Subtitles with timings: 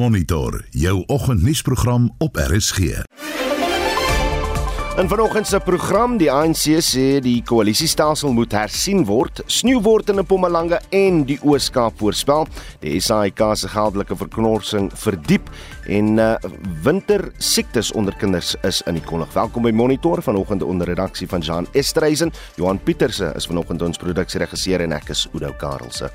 [0.00, 2.78] Monitor jou oggendnuusprogram op RSG.
[4.96, 10.22] In vanoggend se program die ANC sê die koalisiestelsel moet hersien word, sneeu word in
[10.22, 12.48] Mpumalanga en die Oos-Kaap voorspel.
[12.80, 15.52] Die SAIK se geldelike verknorsing verdiep
[15.84, 16.30] en uh,
[16.86, 19.28] winter siektes onder kinders is in die konnig.
[19.36, 22.32] Welkom by Monitor vanoggend onder redaksie van Jean Estreisen.
[22.56, 26.08] Johan Pieterse is vanoggend ons produksieregisseur en ek is Udo Karelse.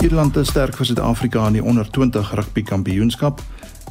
[0.00, 3.42] Ierland is sterk vir Suid-Afrika in die onder 20 rugby kampioenskap.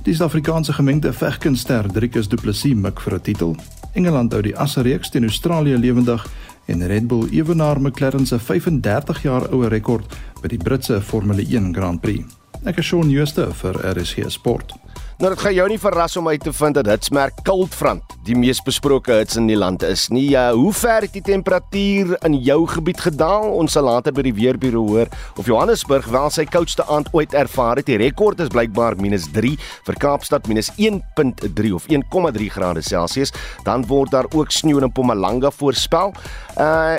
[0.08, 3.56] Die Suid-Afrikaanse gemengde vegkunster Driekus Du Plessis mik vir 'n titel.
[3.94, 6.26] Engeland hou die asreeks teen Australië lewendig
[6.66, 11.74] en Red Bull ewenaar McLaren se 35 jaar oue rekord by die Britse Formule 1
[11.74, 12.26] Grand Prix.
[12.66, 14.74] Ek is Shaun Schuster vir RSG Sport.
[15.20, 18.62] Nou dit gaan jou nie verras om uit te vind dat hitsmerk Koudfront die mees
[18.64, 20.30] besproke hits in die land is nie.
[20.32, 23.50] Uh, hoe ver het die temperatuur in jou gebied gedaal?
[23.58, 27.82] Ons sal later by die weerbureau hoor of Johannesburg wel sy koudste aand ooit ervaar
[27.82, 27.90] het.
[27.90, 29.58] Die rekord is blykbaar -3
[29.90, 33.34] vir Kaapstad -1.3 of 1,3 grade Celsius.
[33.68, 36.14] Dan word daar ook sneeu in Mpumalanga voorspel.
[36.56, 36.96] Uh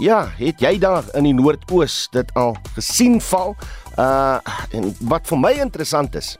[0.00, 3.56] ja, het jy daar in die noordoos dit al gesien val?
[3.98, 4.38] Uh
[4.72, 6.36] en wat vir my interessant is,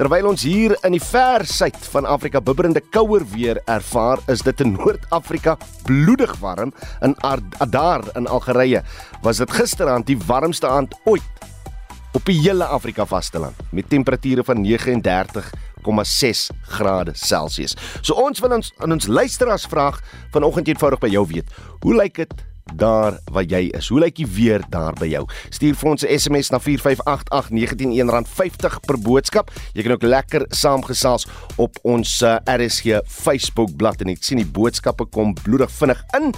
[0.00, 4.60] terwyl ons hier in die ver suid van Afrika bibberende kouer weer ervaar, is dit
[4.64, 6.72] in Noord-Afrika bloedig warm
[7.04, 7.16] in
[7.60, 8.82] Adar in Algerië.
[9.22, 11.36] Was dit gisteraand die warmste aand ooit
[12.16, 17.76] op die hele Afrika vasteland met temperature van 39,6 grade Celsius.
[18.00, 19.90] So ons wil ons aan ons luisteraars vra
[20.32, 21.52] vanoggend eenvoudig by jou weet,
[21.84, 22.32] hoe lyk dit
[22.74, 23.88] daar waar jy is.
[23.88, 25.24] Hoe lyk die weer daar by jou?
[25.50, 29.50] Stuur vir ons 'n SMS na 4588919 R50 per boodskap.
[29.72, 34.46] Jy kan ook lekker saamgesels op ons uh, RSG Facebook bladsy en ek sien die
[34.46, 36.34] boodskappe kom bloedig vinnig in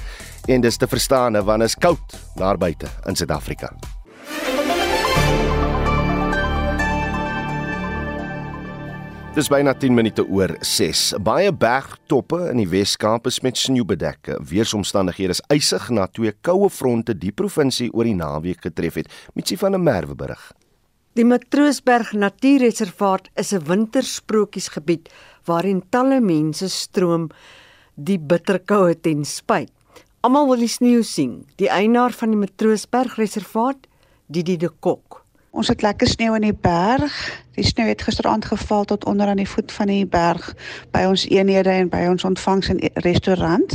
[0.49, 3.98] en dis te verstaan want is koud daar buite in Suid-Afrika.
[9.39, 11.13] Dis byna 10 minute oor 6.
[11.23, 14.33] Baie bergtoppe in die Wes-Kaap is met sneeu bedek.
[14.43, 19.15] Weersomstandighede is eisig na twee koue fronte die provinsie oor die naweek getref het.
[19.39, 20.43] Mitsi van der Merwe berig.
[21.15, 25.07] Die Matroosberg Natuurreservaat is 'n wintersprokiesgebied
[25.47, 27.31] waarin talle mense stroom
[27.95, 29.71] die bitterkoue ten spyt.
[30.21, 31.47] Almal wil die sneeu sien.
[31.59, 33.87] Die eienaar van die Matroosberg Reservaat,
[34.27, 35.25] Didi de Kok.
[35.51, 37.47] Ons het lekker sneeu in die berg.
[37.59, 40.53] Die sneeu het gisteraand geval tot onder aan die voet van die berg
[40.95, 43.75] by ons eenhede en by ons ontvangs en restaurant.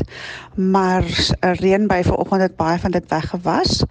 [0.56, 3.84] Maar 'n reënbuy vanoggend het baie van dit weggewas.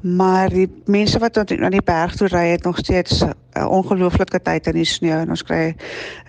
[0.00, 4.42] Maar die mense wat tot aan die berg toe ry het nog steeds 'n ongelooflike
[4.42, 5.74] tyd in die sneeu en ons kry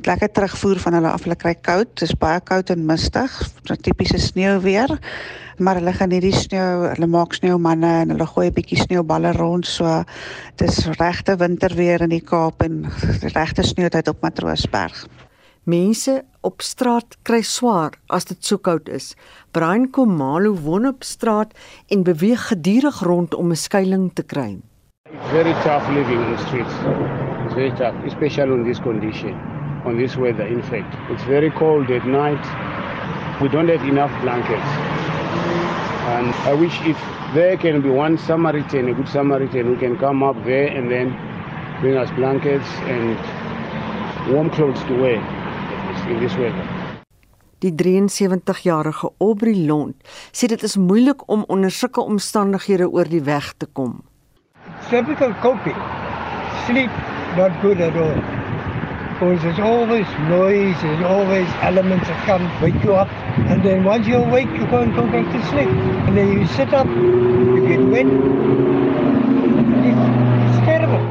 [0.01, 1.23] lekker terugvoer van hulle af.
[1.23, 1.87] Hulle kry koud.
[1.93, 3.51] Dit is baie koud en mistig.
[3.81, 4.99] Tipiese sneeu weer
[5.57, 9.65] maar hulle gaan hierdie sneeu, hulle maak sneeumanne en hulle gooi 'n bietjie sneeuballe rond
[9.65, 10.03] so
[10.55, 12.91] dis regte winterweer in die Kaap en
[13.33, 15.05] regte sneeutyd op Matroosberg.
[15.65, 19.15] Mense op straat kry swaar as dit so koud is.
[19.51, 21.55] Brian Komalo woon op straat
[21.89, 24.61] en beweeg gedurig rond om 'n skuilings te kry.
[25.11, 26.75] It's very tough living in the streets.
[27.45, 29.33] It's very tough, especially in this condition,
[29.85, 30.93] on this weather in fact.
[31.11, 32.45] It's very cold at night.
[33.41, 34.71] We don't have enough blankets.
[36.15, 36.97] And I wish if
[37.33, 41.17] there can be one Samaritan, a good Samaritan, who can come up there and then
[41.81, 43.17] bring us blankets and
[44.31, 45.21] warm clothes to wear
[46.09, 46.65] in this weather.
[47.63, 49.95] Die 73-jarige Aubrey Lond
[50.35, 54.03] sê dit is moeilik om onder sulke omstandighede oor die weg te kom.
[54.91, 55.77] Difficult coping.
[56.67, 56.91] Sleep
[57.37, 58.15] not good at all.
[59.15, 63.07] Because there's always noise, there's always elements that come wake you up.
[63.49, 65.69] And then once you're awake, you can't go back to sleep.
[66.07, 68.07] And then you sit up, you get wet.
[69.87, 70.03] It's,
[70.49, 71.03] it's terrible.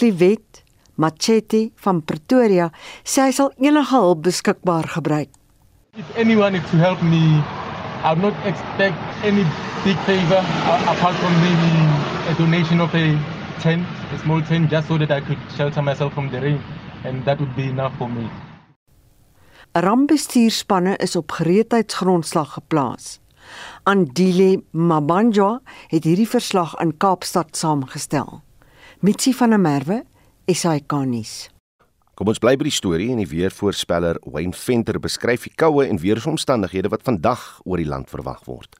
[0.00, 0.64] Clivet
[0.96, 2.70] Machete van Pretoria
[3.04, 5.28] sê hy sal enige hulp beskikbaar gebruik.
[5.92, 7.20] If anyone is to help me,
[8.00, 8.96] I would not expect
[9.28, 9.44] any
[9.84, 10.40] big favor
[10.88, 11.72] apart from maybe
[12.32, 13.04] a donation of a
[13.60, 13.84] tent,
[14.16, 16.64] a small tent, just so that I could shelter myself from the rain
[17.04, 18.24] and that would be enough for me.
[19.76, 23.18] Rampbestuurspanne is op gereedheidsgrondslag geplaas.
[23.84, 25.58] Andile Mabanja
[25.92, 28.40] het hierdie verslag in Kaapstad saamgestel.
[29.00, 30.02] Mitsi van der Merwe,
[30.44, 31.48] SAK-nuus.
[32.20, 36.02] Kom ons bly by die storie en die weervoorspeller Wayne Venter beskryf die koue en
[36.02, 38.76] weeromstandighede wat vandag oor die land verwag word.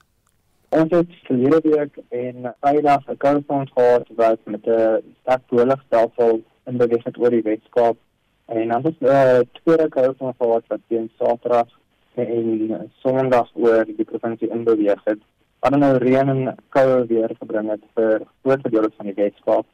[0.77, 6.43] Ons het verlede week en Vrydag 'n koue front gehad wat met 'n sterk poolstelsel
[6.69, 7.97] in beweging oor die Weskaap
[8.45, 11.67] En dan is uh, tweede koue van gehad wat teen Saterdag
[12.13, 15.21] en Sondag oor die provinsie inbeweeg het.
[15.61, 19.65] wat nou reën en koue weer gebring het vir groot gedeelte van die Weskaap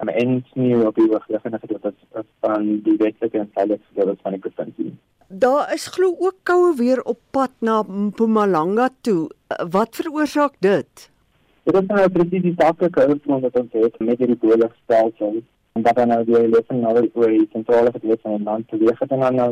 [0.00, 4.40] en en sneeu op die hoogliggende gedeeltes van die westelike en suidelike gedeeltes van die
[4.40, 4.92] provinsie.
[5.28, 9.30] Daar is glo ook koue weer op pad na Mpumalanga toe.
[9.70, 11.10] Wat veroorsaak dit?
[11.62, 15.42] Dit is nou presies die uitvoering wat ons het met hierdie boligstelsel
[15.72, 19.10] en dat dan nou die lewing nou oor die sentrale gedeelte van die land het
[19.10, 19.50] en dan nou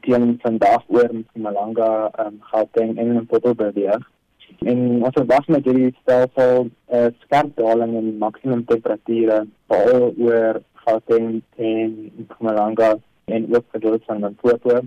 [0.00, 4.10] teen vandag oor Mpumalanga, um, Gauteng en Limpopo beweeg.
[4.58, 10.62] En ons verwag met hierdie stelsel 'n uh, skerp daling in maksimum temperature veral oor
[10.84, 14.80] Gauteng en Mpumalanga en ook gedeeltes van Limpopo.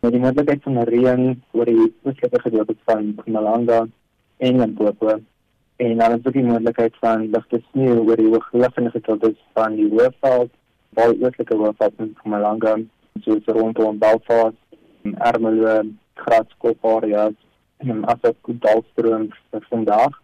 [0.00, 3.86] Met die moontlikheid van reën oor die oostelike gedeeltes van Mpumalanga
[4.36, 5.18] en Limpopo
[5.76, 9.88] en dan is ook die moontlikheid van ligte sneeu oor die hoogliggende gedeeltes van die
[9.90, 10.52] Hoëveld,
[10.96, 12.76] baie oostelike Hoëveld in Mpumalanga,
[13.24, 14.56] soos rondom Belfast,
[15.02, 15.82] Ermelo,
[16.14, 17.36] Gratskop areas
[17.84, 19.28] en as ek goed dalstroom
[19.70, 20.14] vandag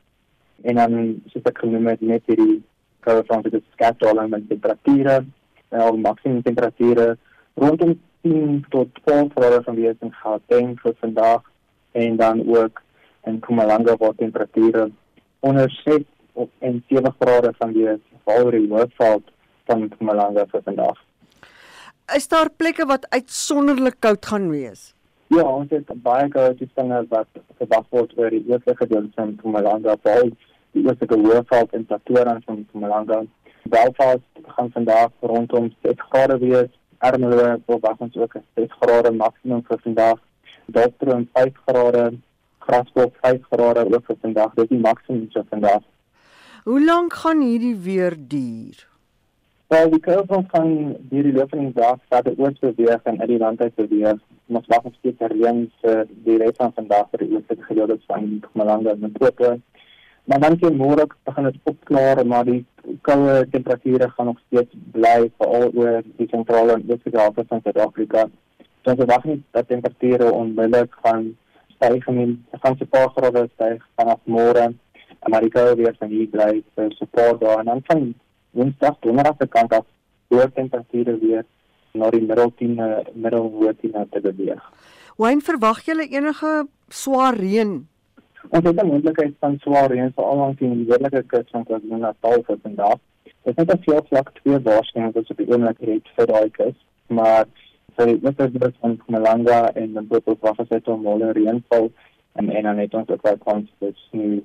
[0.62, 0.94] en dan
[1.32, 2.62] soos ek genoem het net hierdie
[3.04, 5.18] koue front het skat daling met temperature
[5.72, 7.16] en al maksimum temperature
[7.58, 11.42] rondom 10 tot 12 grade van weer in Gauteng vir vandag
[11.92, 12.82] en dan ook
[13.26, 14.90] in Mpumalanga waar temperature
[15.40, 16.02] onder 6
[16.32, 17.88] of en 7 grade van die
[18.68, 19.22] hoofveld
[19.66, 20.98] van Mpumalanga vir vandag.
[22.16, 24.92] Is daar plekke wat uitsonderlik koud gaan wees?
[25.32, 29.94] Ja, ons het baie koue toestande wat verwag word oor die oostelike gedeelte van Mpumalanga,
[30.04, 30.28] veral
[30.76, 33.22] die oostelike hoofveld in Pretoria van Mpumalanga.
[33.72, 36.68] Belfast gaan vandag rondom 6 grade wees.
[37.08, 40.20] Ermelo verwag ons ook 6 grade maksimum vir vandag.
[40.76, 42.04] Dalstroom 5 grade,
[42.68, 44.54] Graskop 5 grade ook vir vandag.
[44.60, 45.82] Dit is die maksimum vir vandag.
[46.68, 48.88] Hoe lank gaan hierdie weer duur?
[49.72, 50.72] Wel, die kurwe van
[51.08, 54.18] hierdie loop van die dag verder oos beweeg en uit die land uit beweeg.
[54.52, 58.26] Ons wag op steeds reën vir die res van vandag vir die oostelike gedeeltes van
[58.34, 59.54] Mpumalanga en Limpopo.
[60.28, 62.58] Maar dan teen môre begin dit opklaar, maar die
[63.08, 68.24] koue temperature gaan nog steeds bly veral oor die sentrale en oostelike helfte van Suid-Afrika.
[68.84, 71.30] Ons verwag nie dat temperature onmiddellik gaan
[71.78, 72.10] styg.
[72.18, 74.68] Dit gaan se paar grade styg vanaf môre.
[75.32, 78.12] Maar die koue weer van hier bly vir so 'n paar dae en dan van
[78.52, 79.86] Woensdag donderdag se kant af
[80.32, 81.44] hoë temperature weer
[81.96, 82.76] na die middel 10
[83.14, 84.60] middel hoë 10 te beweeg.
[85.20, 86.52] Wyn verwag jy enige
[86.88, 87.72] swaar reën?
[88.50, 92.58] Ons het 'n moontlikheid van swaar reën veral langs die noordelike kus van KwaZulu-Natal vir
[92.62, 92.98] vandag.
[93.44, 96.76] Dit is net veel vlak twee waarskuwings wat op die oomblik het vir daai kus,
[97.08, 97.46] maar
[97.96, 101.90] vir die oosterse van Mpumalanga en dan tot wat was dit om al reënval
[102.32, 104.42] en en dan het ons ook wel kans vir sneeu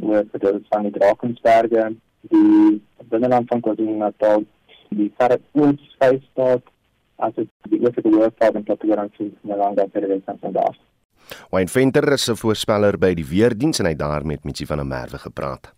[0.00, 1.84] oor vir die van die Drakensberge
[2.20, 4.44] die binneland van KwaZulu-Natal,
[4.90, 6.62] die verre oos-Vrystaat,
[7.20, 10.78] as dit die oostelike hoofveld en Pretoria sien van Langa vir die res van daar.
[11.50, 14.86] Wayne Venter is 'n voorspeller by die weerdiens en hy daar met Mitsi van der
[14.86, 15.72] Merwe gepraat.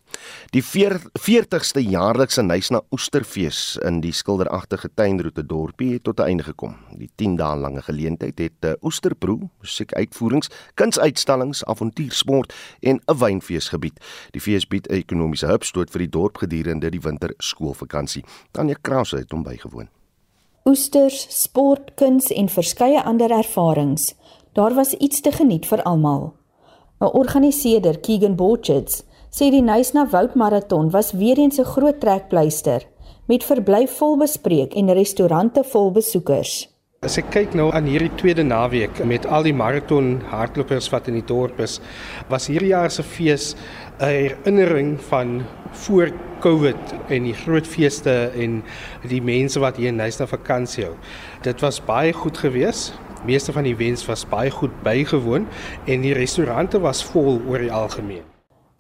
[0.50, 6.76] Die 40ste jaarlikse Nysna Oesterfees in die skilderagtige tuinroete dorpie het tot 'n einde gekom.
[6.98, 13.98] Die 10 dae lange geleentheid het 'n oesterproe, musiekuitvoerings, kunsuitstallings, avontuursport en 'n wynfees gebied.
[14.32, 18.24] Die fees bied 'n ekonomiese hupstoot vir die dorp gedurende die winterskoolvakansie.
[18.50, 19.88] Tanya Krause het hom bygewoon.
[20.64, 24.14] Oesters, sport, kuns en verskeie ander ervarings.
[24.52, 26.34] Daar was iets te geniet vir almal.
[27.00, 32.82] 'n Organiseerder, Keegan Borchards, sê die Nysna Woudmaraton was weer eens 'n groot trekpleister
[33.26, 36.68] met verblyf vol bespreek en restaurante vol besoekers.
[37.02, 41.14] As ek kyk nou aan hierdie tweede naweek met al die maraton hardlopers wat in
[41.14, 41.80] die dorp is,
[42.28, 43.54] was hierdie jaar se fees
[44.00, 48.62] 'n herinnering van voor Covid en die groot feeste en
[49.08, 50.94] die mense wat hier in Nysna vakansie hou.
[51.42, 52.92] Dit was baie goed geweest.
[53.24, 55.46] Meeste van die wens was baie goed bygewoon
[55.86, 58.24] en die restaurante was vol oor die algemeen.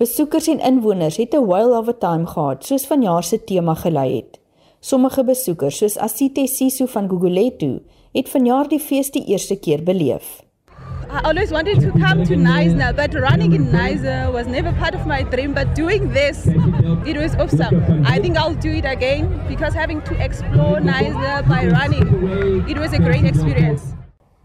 [0.02, 4.16] Besoekers en inwoners het 'n while of a time gehad, soos vanjaar se tema gelei
[4.16, 4.40] het.
[4.80, 7.82] Sommige besoekers, soos Asite Sisu van Guguletu,
[8.12, 10.42] het vanjaar die fees die eerste keer beleef.
[11.12, 15.06] I always wanted to come to Neisner, but running in Neisner was never part of
[15.06, 15.52] my dream.
[15.52, 16.46] But doing this,
[17.04, 18.02] it was awesome.
[18.06, 22.92] I think I'll do it again because having to explore Neisner by running, it was
[22.92, 24.01] a great experience.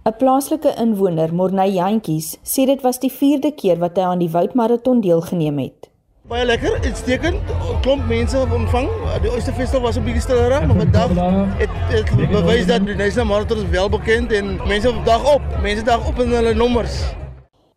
[0.08, 4.30] 'n Plaaslike inwoner, Morney Jantjies, sê dit was die 4de keer wat hy aan die
[4.32, 5.90] Woudmaraton deelgeneem het.
[6.32, 7.50] Baie lekker, uitstekend.
[7.84, 8.88] Klomp mense ontvang.
[9.26, 11.12] Die Oysterfestival was 'n bietjie stiller, maar vandag
[11.60, 15.42] het het bewys dat die National Marathon is wel bekend en mense dag op.
[15.62, 17.04] Mense dag op in hulle nommers.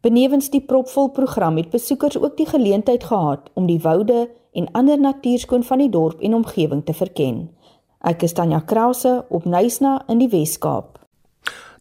[0.00, 5.00] Benewens die propvol program het besoekers ook die geleentheid gehad om die woude en ander
[5.00, 7.50] natuurskoon van die dorp en omgewing te verken.
[8.00, 10.99] Ek is Tanya Krause op Nysna in die Wes-Kaap.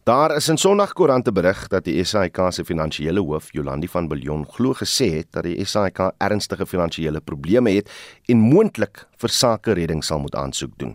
[0.04, 4.72] Daar is in Sondagkoerante berig dat die SAIK se finansiële hoof, Jolandi van Biljon, glo
[4.72, 7.90] gesê het dat die SAIK ernstige finansiële probleme het
[8.32, 10.94] en moontlik vir sake redding sal moet aansoek doen.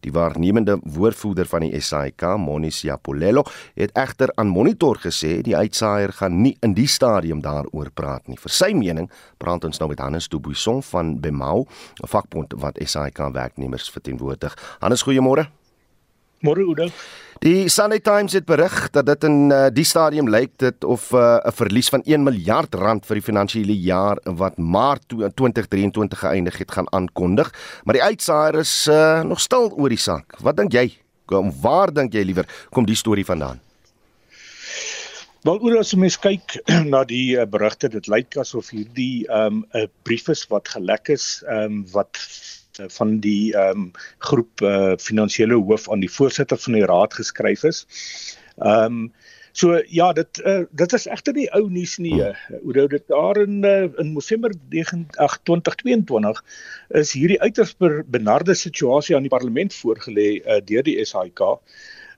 [0.00, 3.44] Die waarnemende woordvoerder van die SAIK, Monisia Polelo,
[3.76, 8.40] het egter aan Monitor gesê die uitsaaier gaan nie in die stadium daaroor praat nie.
[8.40, 11.66] Vir sy mening, praat ons nou met Hannes Dubuisson van Bemau,
[12.00, 14.56] 'n vakbond wat SAIK werknemers verteenwoordig.
[14.80, 15.44] Hannes, goeiemôre.
[16.40, 16.88] Môre Oudo.
[17.44, 21.36] Die Sunday Times het berig dat dit in uh, die stadium lyk dit of uh,
[21.44, 26.70] 'n verlies van 1 miljard rand vir die finansiële jaar wat Maart 2023 geëindig het
[26.72, 27.52] gaan aankondig,
[27.84, 30.40] maar die uitsaaier is uh, nog stil oor die saak.
[30.40, 30.96] Wat dink jy?
[31.26, 33.60] Kom, waar dink jy liewer kom die storie vandaan?
[35.44, 36.56] Wel oor as mens kyk
[36.92, 41.12] na die uh, berigte, dit lyk asof hierdie ehm, 'n um, brief is wat gelek
[41.12, 42.55] is, um, wat Eh,
[42.98, 47.64] van die ehm um, groep uh, finansiële hoof aan die voorsitter van die raad geskryf
[47.64, 47.86] is.
[48.56, 49.12] Ehm um,
[49.56, 52.20] so ja, dit uh, dit is egter nie ou nuus nie.
[52.62, 56.44] Hoe uh, dit daar in uh, in November 2022
[56.88, 61.40] is hierdie uiters benarde situasie aan die parlement voorgelê uh, deur die SAIK.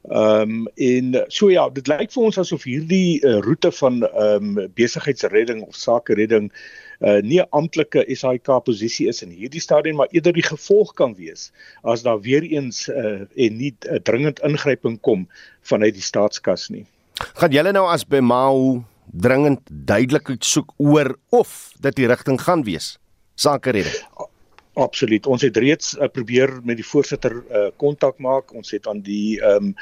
[0.08, 4.58] Ehm um, en so ja, dit lyk vir ons asof hierdie uh, roete van ehm
[4.58, 6.52] um, besigheidsredding of sake redding
[7.00, 11.14] uh, nie 'n amptelike SAIK posisie is in hierdie stadium maar eerder die gevolg kan
[11.14, 11.50] wees
[11.82, 15.28] as daar weer eens uh, en nie 'n uh, dringend ingryping kom
[15.62, 16.86] vanuit die staatskas nie.
[17.34, 22.98] Gaan julle nou as Bemau dringend duidelikheid soek oor of dit die rigting gaan wees?
[23.34, 24.26] Sake redding.
[24.74, 25.26] Absoluut.
[25.26, 27.42] Ons het reeds uh, probeer met die voorsitter
[27.76, 28.54] kontak uh, maak.
[28.54, 29.74] Ons het aan die ehm um,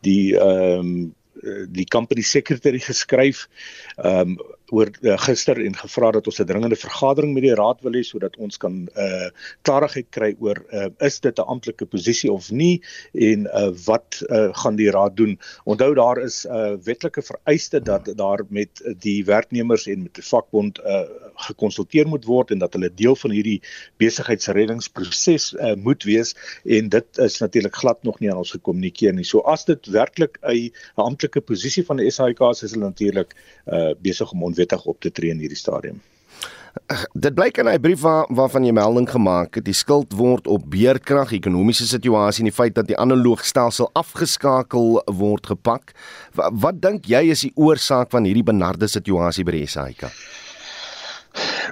[0.00, 1.14] die ehm um,
[1.68, 3.46] die company secretary geskryf
[4.04, 4.36] um,
[4.70, 8.02] oor uh, gister en gevra dat ons 'n dringende vergadering met die raad wil hê
[8.06, 9.30] sodat ons kan uh
[9.62, 12.82] klarigheid kry oor uh is dit 'n amptelike posisie of nie
[13.14, 15.38] en uh wat uh gaan die raad doen.
[15.64, 20.24] Onthou daar is 'n uh, wetlike vereiste dat daar met die werknemers en met die
[20.24, 23.58] vakbond uh gekonsulteer moet word en dat hulle deel van hierdie
[24.02, 29.24] besigheidsreddingsproses uh moet wees en dit is natuurlik glad nog nie aan ons gekommunikeer nie.
[29.24, 33.34] So as dit werklik 'n amptelike posisie van die SAIK is, is hulle natuurlik
[33.66, 36.00] uh besig om onwettig op te tree in hierdie stadium.
[37.14, 40.70] Dit blyk in 'n brief waar, waarvan jy melding gemaak het, die skuld word op
[40.70, 45.92] beerkrag, ekonomiese situasie en die feit dat die analoog stelsel afgeskakel word gepak.
[46.34, 50.06] Wat, wat dink jy is die oorsaak van hierdie benarde situasie by die SAIK?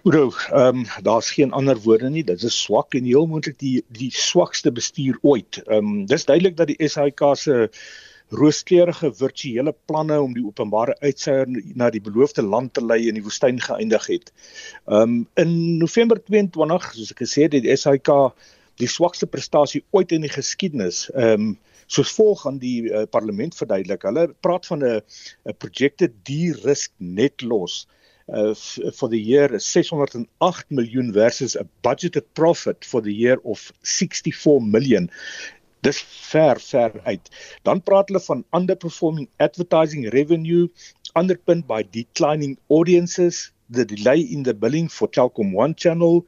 [0.03, 2.25] Oor, ehm um, daar's geen ander woorde nie.
[2.25, 5.63] Dit is swak en heel moontlik die die swakste bestuur ooit.
[5.67, 7.57] Ehm um, dis duidelik dat die SAIK se
[8.29, 13.25] rooskleurige virtuele planne om die openbare uitseier na die beloofde land te lei in die
[13.25, 14.33] woestyn geëindig het.
[14.85, 18.13] Um in November 22, soos ek gesê het, het die SAIK
[18.79, 21.07] die swakste prestasie ooit in die geskiedenis.
[21.15, 21.57] Um
[21.89, 24.03] soos volg aan die uh, parlement verduidelik.
[24.05, 25.01] Hulle praat van 'n
[25.49, 27.87] 'n projected de-risk net loss
[28.33, 28.55] uh
[28.93, 35.11] for the year 608 miljoen versus a budgeted profit for the year of 64 million
[35.81, 37.31] dis ver ver uit.
[37.63, 40.69] Dan praat hulle van underperforming advertising revenue
[41.15, 46.25] underpinned by declining audiences, the delay in the billing for Telkom One channel,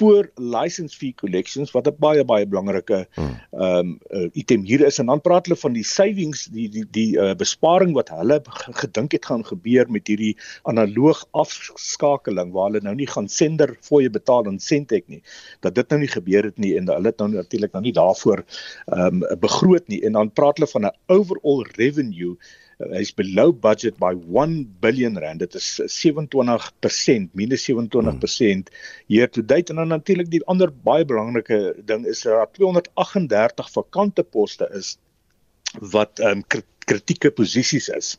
[0.00, 3.34] poor license fee collections wat 'n baie baie belangrike hmm.
[3.52, 6.84] ehm um, uh, item hier is en dan praat hulle van die savings die die
[6.96, 8.40] die uh, besparing wat hulle
[8.82, 10.32] gedink het gaan gebeur met hierdie
[10.72, 15.22] analoog afskakeling waar hulle nou nie gaan sender fooie betaal aan Sentech nie
[15.66, 18.44] dat dit nou nie gebeur het nie en hulle het nou natuurlik nou nie daarvoor
[18.96, 22.36] ehm um, begroot nie en dan praat hulle van 'n overall revenue
[22.88, 25.42] hy's below budget by 1 billion rand.
[25.44, 28.72] Dit is 27%, minus 27%
[29.06, 33.70] year to date en dan natuurlik die ander baie belangrike ding is dat daar 238
[33.76, 34.96] vakante poste is
[35.78, 38.16] wat ehm um, kritieke posisies is.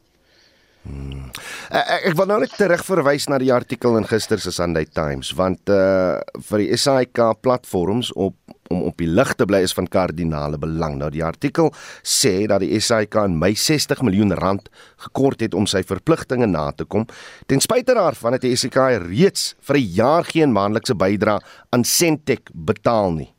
[0.82, 1.30] Hmm.
[1.70, 5.70] Ek, ek wil nou net terugverwys na die artikel in gister se Sunday Times want
[5.70, 6.18] uh
[6.50, 8.36] vir die SAIK platforms op
[8.72, 10.96] om op die lig te bly is van kardinale belang.
[11.00, 11.70] Nou die artikel
[12.08, 14.70] sê dat die SAIK in Mei 60 miljoen rand
[15.06, 17.06] gekort het om sy verpligtinge na te kom.
[17.52, 21.40] Ten spyte daarvan het die SAIK reeds vir 'n jaar geen maandelikse bydrae
[21.72, 23.34] aan Sentech betaal nie.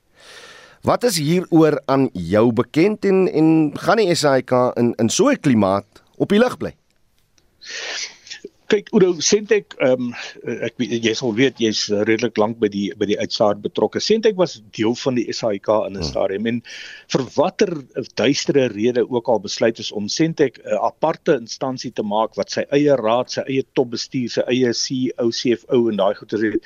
[0.83, 5.41] Wat is hieroor aan jou bekend en en gaan die SAIK in in so 'n
[5.41, 6.82] klimaat op die lig bly?
[8.73, 10.13] Kyk Oudo Sentek ehm um,
[10.65, 14.01] ek jy sal weet jy's redelik lank by die by die uitsaar betrokke.
[14.01, 16.09] Sentek was deel van die SAIK in 'n hmm.
[16.09, 16.63] stadium en
[17.15, 17.73] vir watter
[18.21, 22.65] duistere rede ook al besluit is om Sentek 'n aparte instansie te maak wat sy
[22.71, 26.57] eie raad, sy eie topbestuur, sy eie CEO, CFO en daai goeie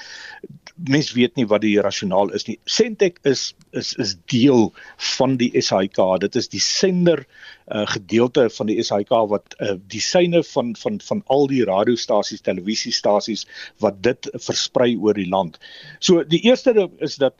[0.76, 2.58] mens weet nie wat die rasionaal is nie.
[2.68, 4.72] Sentek is is is deel
[5.16, 5.98] van die SAIK.
[6.20, 7.26] Dit is die sender
[7.66, 12.44] uh, gedeelte van die SAIK wat uh, die syne van van van al die radiostasies,
[12.46, 13.46] televisiestasies
[13.84, 15.58] wat dit versprei oor die land.
[15.98, 17.34] So die eerste is dat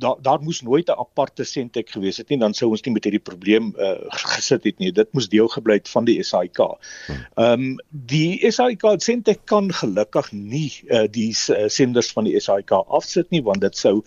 [0.00, 3.04] daar daar moes nooit 'n aparte sentek gewees het nie dan sou ons nie met
[3.04, 6.58] hierdie probleem uh, gesit het nie dit moes deel gebly het van die SAIK.
[6.58, 12.72] Ehm um, die SAIK sentek kan gelukkig nie uh, die uh, senders van die SAIK
[12.72, 14.02] afsit nie want dit sou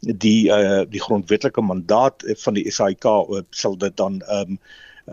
[0.00, 4.60] die uh, die grondwetlike mandaat van die SAIK uh, sal dit dan ehm um,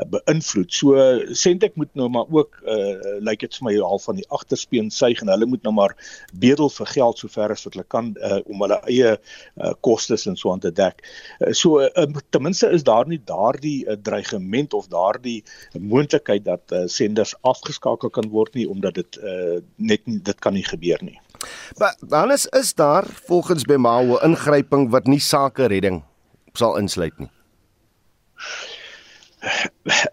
[0.03, 0.73] beïnvloed.
[0.73, 0.95] So
[1.31, 4.91] Sentek moet nou maar ook uh lyk like dit vir my al van die agterspeen
[4.91, 5.95] suig en hulle moet nou maar
[6.33, 10.35] bedel vir geld sover as wat hulle kan uh om hulle eie uh kostes en
[10.35, 11.03] so aan te dek.
[11.39, 15.43] Uh, so uh, ten minste is daar nie daardie uh, dreigement of daardie
[15.79, 20.53] moontlikheid dat uh, senders afgeskakel kan word nie omdat dit uh net nie, dit kan
[20.53, 21.19] nie gebeur nie.
[21.77, 26.03] Maar dan is is daar volgens Bemao 'n ingryping wat nie sake redding
[26.53, 27.31] sal insluit nie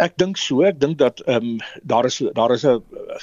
[0.02, 2.82] ek dink so ek dink dat ehm um, daar is daar is 'n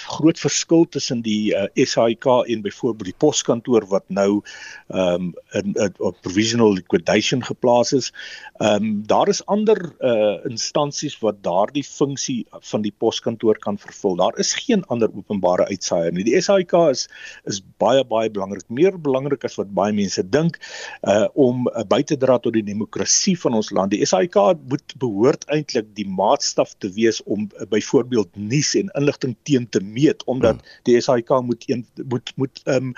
[0.09, 4.41] groot verskil tussen die uh, eh, SAIK en byvoorbeeld die poskantoor wat nou
[4.87, 8.11] ehm um, in 'n provisional liquidation geplaas is.
[8.57, 14.15] Ehm um, daar is ander uh instansies wat daardie funksie van die poskantoor kan vervul.
[14.15, 16.23] Daar is geen ander openbare uitsaaier nie.
[16.23, 17.07] Die SAIK is
[17.45, 20.59] is baie baie belangrik, meer belangrik as wat baie mense dink
[21.03, 23.91] uh om uh, by te dra tot die demokrasie van ons land.
[23.91, 24.35] Die SAIK
[24.69, 29.81] moet behoort eintlik die maatstaf te wees om uh, byvoorbeeld nuus en inligting teen te
[29.83, 30.77] meet omdat hmm.
[30.87, 32.93] die SAIK moet een, moet moet um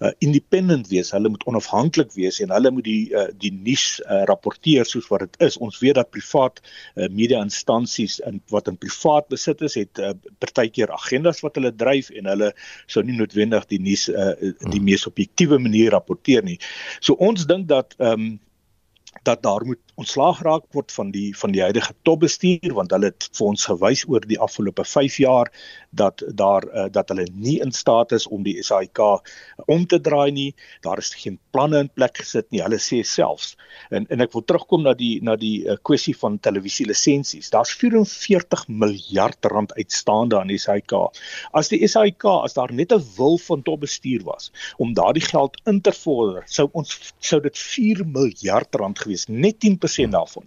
[0.00, 1.12] uh, independent wees.
[1.14, 5.26] Hulle moet onafhanklik wees en hulle moet die uh, die nuus uh, rapporteer soos wat
[5.26, 5.58] dit is.
[5.58, 10.12] Ons weet dat privaat uh, media instansies in wat in privaat besit is, het uh,
[10.42, 12.52] partykeer agendas wat hulle dryf en hulle
[12.90, 14.86] sou nie noodwendig die nuus uh, die hmm.
[14.92, 16.58] mees objektiewe manier rapporteer nie.
[17.00, 18.38] So ons dink dat um
[19.22, 23.28] dat daar moet ontslaag raak word van die van die huidige topbestuur want hulle het
[23.36, 25.52] vir ons gewys oor die afgelope 5 jaar
[25.90, 28.98] dat daar uh, dat hulle nie in staat is om die SAIK
[29.66, 30.54] om te draai nie.
[30.80, 32.62] Daar is geen planne in plek gesit nie.
[32.62, 33.56] Hulle sê selfs
[33.90, 37.50] en en ek wil terugkom na die na die uh, kwessie van televisie lisensies.
[37.50, 40.96] Daar's 44 miljard rand uitstaande aan die SAIK.
[41.52, 45.80] As die SAIK as daar net 'n wil van topbestuur was om daardie geld in
[45.80, 50.44] te vorder, sou ons sou dit 4 miljard rand gewees, net 10% 10% daarvan.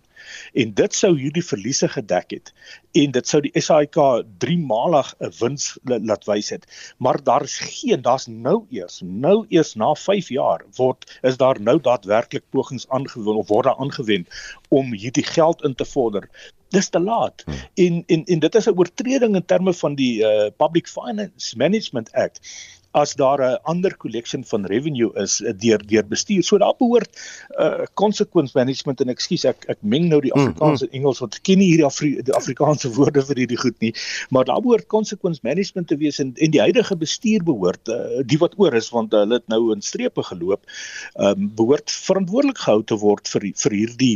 [0.53, 2.53] En dit sou hierdie verliese gedek het
[2.93, 3.97] en dit sou die SAIK
[4.37, 6.65] driemalig 'n wins laat wys het.
[6.97, 11.61] Maar daar is geen, daar's nou eers, nou eers na 5 jaar word is daar
[11.61, 14.27] nou daadwerklik pogings aangewend of word daar aangewend
[14.69, 16.29] om hierdie geld in te vorder
[16.73, 17.43] dis te laat.
[17.45, 17.53] Hmm.
[17.73, 22.11] En en en dit is 'n oortreding in terme van die uh, Public Finance Management
[22.11, 22.39] Act
[22.93, 26.43] as daar 'n ander collection van revenue is uh, deur deur bestuur.
[26.43, 27.09] So daar behoort
[27.59, 30.99] uh, consequence management en ekskuus ek ek meng nou die hmm, Afrikaans en mm, mm.
[30.99, 33.93] Engels want ek ken nie hierdie Afri die Afrikaanse woorde vir hierdie goed nie,
[34.29, 38.37] maar daar behoort consequence management te wees en en die huidige bestuur behoort uh, die
[38.37, 40.61] wat oor is want hulle het nou in strepe geloop,
[41.17, 44.15] um, behoort verantwoordelik gehou te word vir vir hierdie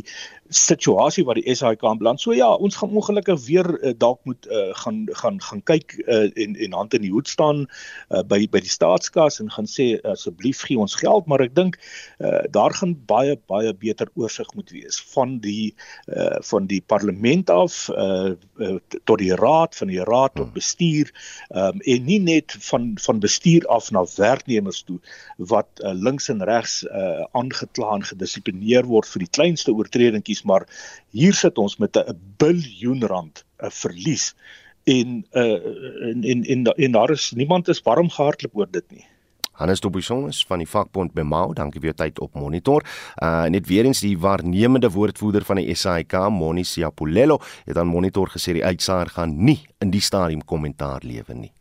[0.50, 2.22] situasie wat die SAIK aanbeland.
[2.22, 6.30] So ja, ons gaan ongelukkig weer uh, dalk moet uh, gaan gaan gaan kyk uh,
[6.36, 7.66] en en hand in die hoed staan
[8.10, 11.80] uh, by by die staatskas en gaan sê asseblief gee ons geld, maar ek dink
[12.20, 15.74] uh, daar gaan baie baie beter oorsig moet wees van die
[16.08, 20.56] uh, van die parlement af uh, uh, tot die raad, van die raad tot hmm.
[20.56, 21.12] bestuur
[21.50, 25.00] um, en nie net van van bestuur af na werknemers toe
[25.38, 30.44] wat uh, links en regs aangekla uh, en gedissiplineer word vir die kleinste oortredings verlies,
[30.44, 30.68] maar
[31.12, 34.36] hier sit ons met 'n biljoen rand 'n verlies
[34.86, 39.06] en uh en en en, en daar is niemand is warm gehardloop oor dit nie.
[39.58, 42.84] Hannes Dobison is van die vakbond Bemau, dankie vir jou tyd op monitor.
[43.22, 48.30] Uh net weer eens die waarnemende woordvoerder van die SAIK, Moni Siapolelo, het aan monitor
[48.30, 51.52] gesê die uitsaar gaan nie in die stadium kommentaar lewer nie.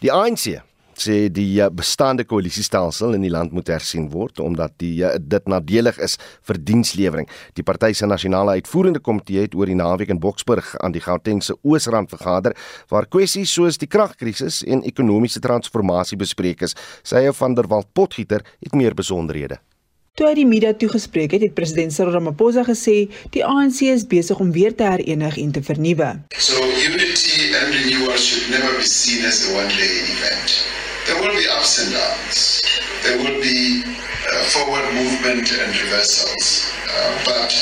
[0.00, 0.62] Die ANC
[1.00, 5.50] sê die eh, bestaande koalisiestelsel in die land moet hersien word omdat die eh, dit
[5.50, 7.28] nadelig is vir dienslewering.
[7.58, 11.56] Die party se nasionale uitvoerende komitee het oor die naweek in Boksburg aan die Gautengse
[11.62, 12.56] Oosrand vergader
[12.92, 16.76] waar kwessies soos die kragkrisis en ekonomiese transformasie bespreek is.
[17.02, 19.60] Sy van der Walt Potgieter het meer besonderhede.
[20.14, 22.94] Toe hy die media toegespreek het, het president Cyril Ramaphosa gesê
[23.34, 26.12] die ANC is besig om weer te herenig en te vernuwe.
[26.38, 30.83] So unity and renewal should never be seen as a one-day event.
[31.06, 32.60] There will be ups and downs.
[33.02, 36.72] There will be uh, forward movement and reversals.
[36.88, 37.52] Uh, but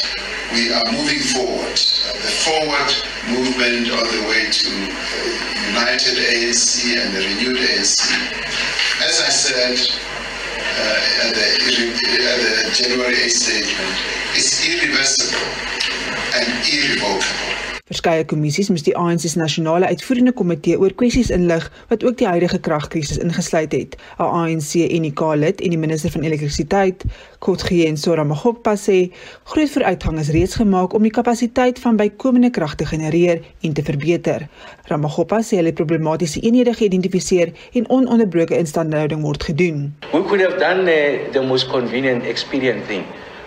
[0.53, 1.75] we are moving forward.
[1.75, 2.91] Uh, the forward
[3.27, 7.99] movement on the way to uh, united ANC and the renewed ANC.
[9.03, 9.79] As I said
[10.79, 13.99] uh, at, the, at the January 8 statement,
[14.37, 15.51] is irreversible
[16.35, 17.72] and irrevocable.
[17.91, 22.29] Verskeie kommissies moes die ANC se nasionale uitvoerende komitee oor kwessies inlig wat ook die
[22.31, 23.97] huidige kragkrisis ingesluit het.
[24.23, 27.03] 'n ANC NK-lid en die minister van elektrisiteit,
[27.43, 29.11] Kotgien Soramagoppa sê,
[29.51, 33.83] groot vooruitgang is reeds gemaak om die kapasiteit van bykomende krag te genereer en te
[33.83, 34.47] verbeter.
[34.87, 39.91] Ramagoppa sê hulle problematiese eenhede geïdentifiseer en ononderbroke instandhouding word gedoen.
[40.13, 43.03] We could have done uh, the most convenient expedient thing.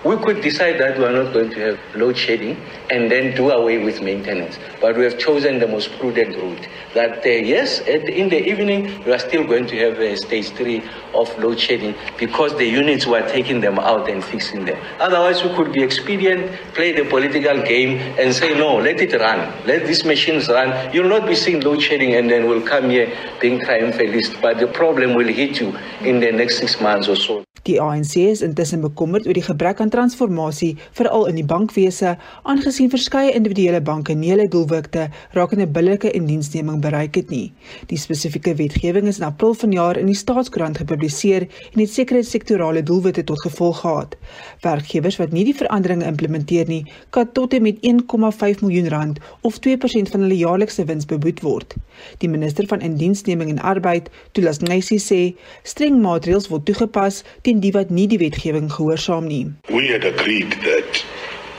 [0.06, 3.50] We could decide that we are not going to have load shedding and then do
[3.50, 4.60] away with maintenance.
[4.80, 6.68] But we have chosen the most prudent route.
[6.94, 10.84] That uh, yes, in the evening we are still going to have a stage three
[11.16, 14.80] of load shedding because the units were taking them out and fixing them.
[15.00, 19.52] Otherwise, we could be expedient, play the political game, and say no, let it run,
[19.66, 20.94] let these machines run.
[20.94, 24.40] You'll not be seeing load shedding, and then we'll come here being triumphalist.
[24.40, 27.44] But the problem will hit you in the next six months or so.
[27.66, 32.12] Die ANC is intussen bekommerd oor die gebrek aan transformasie veral in die bankwese
[32.46, 37.48] aangesien verskeie individuele banke nie hulle doelwitte rakende billike indiensneming bereik het nie.
[37.90, 42.84] Die spesifieke wetgewing is in April vanjaar in die Staatskoerant gepubliseer en het sekere sektorale
[42.86, 44.14] doelwitte tot gevolg gehad.
[44.62, 49.58] Werkgewers wat nie die veranderinge implementeer nie, kan tot en met 1,5 miljoen rand of
[49.66, 51.74] 2% van hulle jaarlikse wins beboet word.
[52.22, 55.22] Die minister van Indiensneming en Arbeid, Tulas Nisi sê,
[55.66, 59.46] streng maatreëls word toegepas teen die wat nie die wetgewing gehoorsaam nie.
[59.70, 61.06] We had agreed that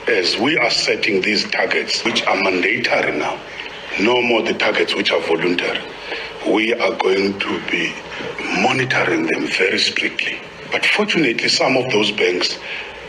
[0.08, 3.36] as we are setting these targets which are mandatory now,
[4.00, 5.80] no more the targets which are voluntary.
[6.46, 7.92] We are going to be
[8.62, 10.38] monitoring them very strictly.
[10.70, 12.58] But fortunately, some of those banks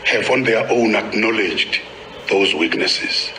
[0.04, 1.80] have on their own acknowledged
[2.28, 3.30] those weaknesses.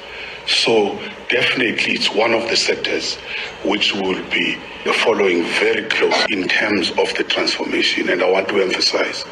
[0.50, 0.98] So
[1.30, 3.18] definitely it's one of the sectors
[3.64, 4.58] which will be
[5.06, 8.10] following very close in terms of the transformation.
[8.10, 9.26] And I want to emphasize,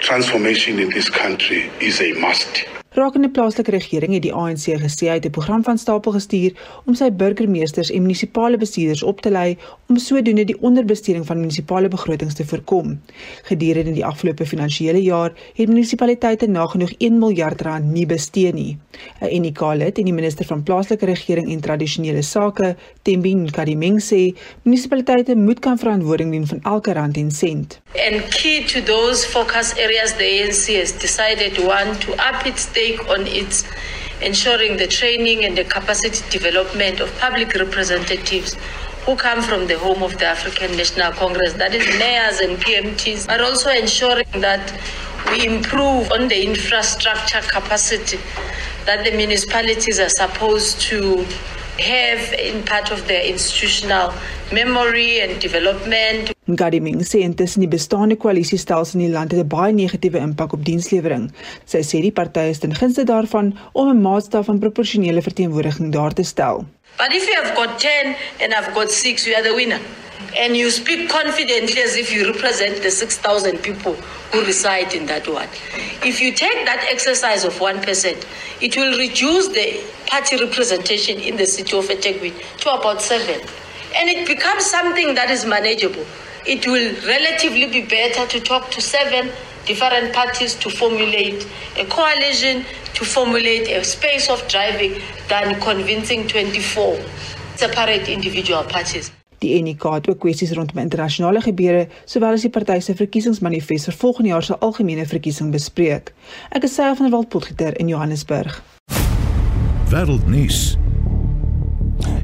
[0.00, 2.64] transformation in this country is a must.
[2.94, 6.52] Rakende plaaslike regering het die ANC gesê hy het 'n program van stapel gestuur
[6.86, 11.88] om sy burgemeesters en munisipale bestuurders op te lei om sodoende die onderbesteding van munisipale
[11.88, 13.00] begrotings te voorkom.
[13.42, 18.78] Gedurende die afgelope finansiële jaar het munisipaliteite nagenoeg 1 miljard rand nie bestee nie.
[19.20, 25.36] 'n Unikale en die minister van plaaslike regering en tradisionele sake, Tembin Kadimeng sê, munisipaliteite
[25.36, 27.80] moet kan verantwoording neem van elke rand en sent.
[28.06, 32.83] And key to those focus areas the ANC has decided one to up its stake
[33.08, 33.64] on its
[34.22, 38.56] ensuring the training and the capacity development of public representatives
[39.04, 43.26] who come from the home of the African National Congress, that is mayors and PMTs,
[43.26, 44.64] but also ensuring that
[45.30, 48.18] we improve on the infrastructure capacity
[48.86, 51.26] that the municipalities are supposed to
[51.78, 54.12] have in part of their institutional
[54.52, 56.32] memory and development.
[56.46, 60.64] Ngadiming sê intussen die bestaande koalisiestelsel in die land het 'n baie negatiewe impak op
[60.64, 61.32] dienslewering.
[61.64, 66.12] Sy sê die partye is ten gunste daarvan om 'n maatstaf van proporsionele verteenwoordiging daar
[66.12, 66.66] te stel.
[66.96, 69.80] But if you have got 10 and I've got 6, you are the winner.
[70.36, 75.28] And you speak confidently as if you represent the 6,000 people who reside in that
[75.28, 75.48] ward.
[76.02, 78.26] If you take that exercise of 1%,
[78.60, 83.40] it will reduce the party representation in the city of eThekwini to about 7.
[83.96, 86.04] And it becomes something that is manageable.
[86.46, 89.30] It will relatively be better to talk to seven
[89.66, 96.98] different parties to formulate a coalition, to formulate a space of driving than convincing 24
[97.56, 99.12] separate individual parties.
[99.44, 103.98] Die NK het ook kwessies rondom internasionale gebeure sowel as die party se verkiesingsmanifest vir
[104.00, 106.14] volgende jaar se algemene verkiesing bespreek.
[106.56, 108.62] Ek is Sarah van der Walt Potgieter in Johannesburg.
[109.92, 110.78] Wêreldnuus.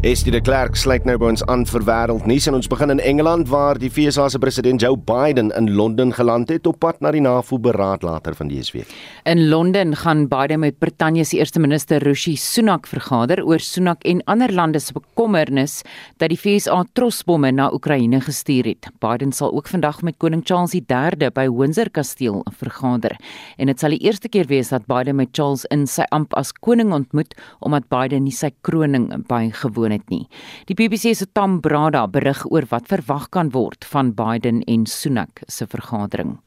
[0.00, 3.50] Estie de Klerk sluit nou by ons aan vir wêreldnuus en ons begin in Engeland
[3.52, 7.20] waar die FSA se president Joe Biden in Londen geland het op pad na die
[7.20, 8.94] NAVO-beraad later van dese week.
[9.28, 14.22] In Londen gaan Biden met Brittanje se eerste minister Rishi Sunak vergader oor Sunak en
[14.24, 15.82] ander lande se bekommernis
[16.16, 18.88] dat die FSA trosbomme na Oekraïne gestuur het.
[19.04, 23.18] Biden sal ook vandag met koning Charles III by Windsor Kasteel vergader
[23.58, 26.56] en dit sal die eerste keer wees dat Biden met Charles in sy amp as
[26.56, 30.28] koning ontmoet omdat Biden nie sy kroning bygewoon gedoen het nie.
[30.66, 35.42] Die BBC se Tam Brada berig oor wat verwag kan word van Biden en Sunak
[35.46, 36.38] se vergadering.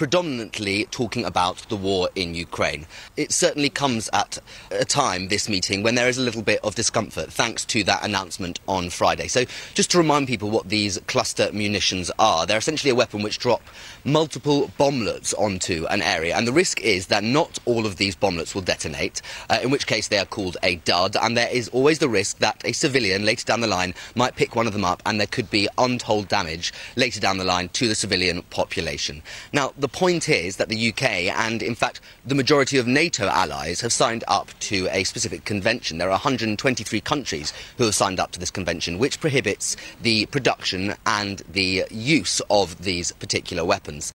[0.00, 2.86] Predominantly talking about the war in Ukraine.
[3.18, 4.38] It certainly comes at
[4.70, 8.02] a time, this meeting, when there is a little bit of discomfort thanks to that
[8.02, 9.28] announcement on Friday.
[9.28, 13.38] So, just to remind people what these cluster munitions are, they're essentially a weapon which
[13.38, 13.60] drop
[14.02, 18.54] multiple bomblets onto an area, and the risk is that not all of these bomblets
[18.54, 21.98] will detonate, uh, in which case they are called a dud, and there is always
[21.98, 25.02] the risk that a civilian later down the line might pick one of them up,
[25.04, 29.22] and there could be untold damage later down the line to the civilian population.
[29.52, 31.02] Now, the point is that the UK
[31.36, 35.98] and, in fact, the majority of NATO allies have signed up to a specific convention.
[35.98, 40.94] There are 123 countries who have signed up to this convention, which prohibits the production
[41.06, 44.12] and the use of these particular weapons.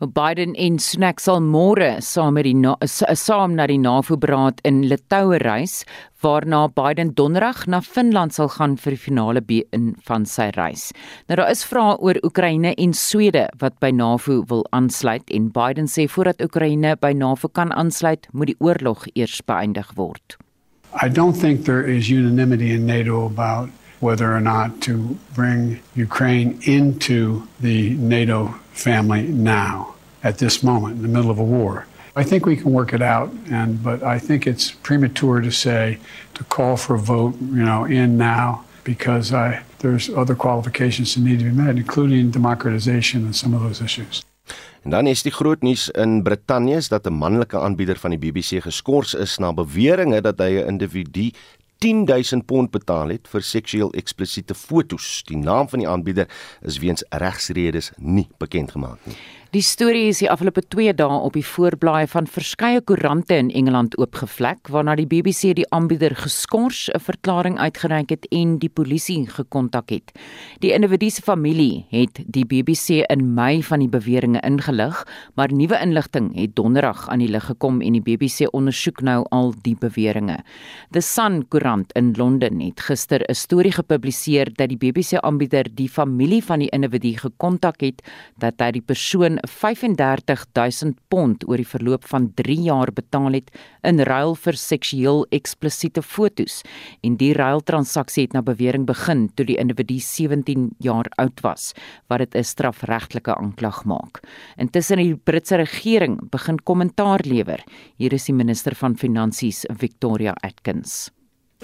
[0.00, 5.38] Biden en Sunak sal môre saam met die na, saam na die NAVO-beraad in Litouwe
[5.42, 5.84] reis,
[6.24, 10.90] waarna Biden donderdag na Finland sal gaan vir die finale in van sy reis.
[11.28, 15.86] Nou daar is vrae oor Oekraïne en Swede wat by NAVO wil aansluit en Biden
[15.86, 20.38] sê voordat Oekraïne by NAVO kan aansluit, moet die oorlog eers beëindig word.
[21.02, 23.70] I don't think there is unanimity in NATO about
[24.04, 24.94] whether or not to
[25.34, 27.18] bring Ukraine into
[27.66, 27.78] the
[28.14, 28.38] NATO
[28.86, 29.22] family
[29.62, 29.74] now,
[30.22, 31.86] at this moment, in the middle of a war.
[32.14, 35.98] I think we can work it out, and but I think it's premature to say
[36.36, 38.48] to call for a vote, you know, in now
[38.84, 43.62] because I, there's other qualifications that need to be met, including democratization and some of
[43.62, 44.22] those issues.
[44.84, 48.62] En dan is die groot nuus in Brittanje dat 'n manlike aanbieder van die BBC
[48.62, 51.30] geskort is na beweringe dat hy 'n individu
[51.78, 55.22] 10000 pond betaal het vir seksueel eksplisiete fotos.
[55.28, 56.28] Die naam van die aanbieder
[56.62, 59.16] is weens regsredes nie bekend gemaak nie.
[59.54, 63.92] Die storie is die afgelope 2 dae op die voorblaaie van verskeie koerante in Engeland
[64.02, 69.90] oopgevlek waarna die BBC die aanbieder geskort, 'n verklaring uitgereik het en die polisie gekontak
[69.90, 70.10] het.
[70.58, 75.78] Die individu se familie het die BBC in Mei van die beweringe ingelig, maar nuwe
[75.80, 80.38] inligting het donderdag aan die lig gekom en die BBC ondersoek nou al die beweringe.
[80.90, 85.88] The Sun koerant in Londen het gister 'n storie gepubliseer dat die BBC aanbieder die
[85.88, 88.02] familie van die individu gekontak het
[88.38, 93.50] dat hy die persoon 35000 pond oor die verloop van 3 jaar betaal het
[93.86, 96.62] in ruil vir seksueel eksplisiete fotos
[97.04, 101.72] en die ruiltransaksie het na bewering begin toe die individu 17 jaar oud was
[102.08, 104.22] wat dit 'n strafregtelike aanklag maak.
[104.56, 107.64] Intussen die Britse regering begin kommentaar lewer.
[107.96, 111.10] Hier is die minister van finansies Victoria Atkins.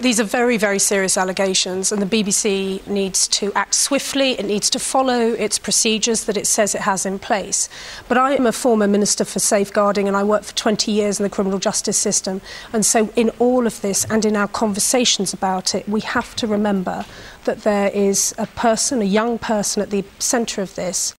[0.01, 4.31] These are very, very serious allegations, and the BBC needs to act swiftly.
[4.31, 7.69] It needs to follow its procedures that it says it has in place.
[8.07, 11.23] But I am a former Minister for Safeguarding, and I worked for 20 years in
[11.23, 12.41] the criminal justice system.
[12.73, 16.47] And so, in all of this and in our conversations about it, we have to
[16.47, 17.05] remember
[17.43, 21.13] that there is a person, a young person, at the centre of this.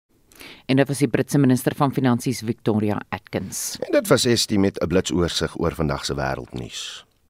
[0.67, 3.77] En dit was die Britse minister van Finansies Victoria Atkins.
[3.81, 7.05] En dit was Estie met 'n blitsoorsig oor vandag se wêreldnuus.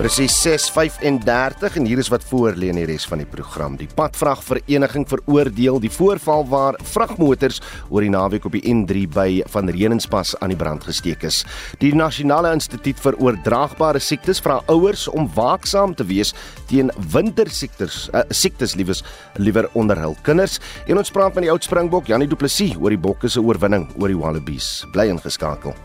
[0.00, 3.74] Presies 6:35 en hier is wat voor lê in die res van die program.
[3.76, 7.60] Die padvragvereniging veroordeel die voorval waar vragmotors
[7.90, 11.42] oor die naweek op die N3 by Van Reenenspas aan die brand gesteek is.
[11.84, 16.32] Die Nasionale Instituut vir Oordraagbare Siektes vra ouers om waaksaam te wees
[16.72, 19.04] teen wintersiektes, uh, siektes liewes
[19.36, 20.62] liewer onder hul kinders.
[20.88, 23.90] En ons praat met die oud springbok Janie Du Plessis oor die bokke se oorwinning
[24.00, 24.78] oor die Wallabies.
[24.96, 25.76] Bly ingeskakel.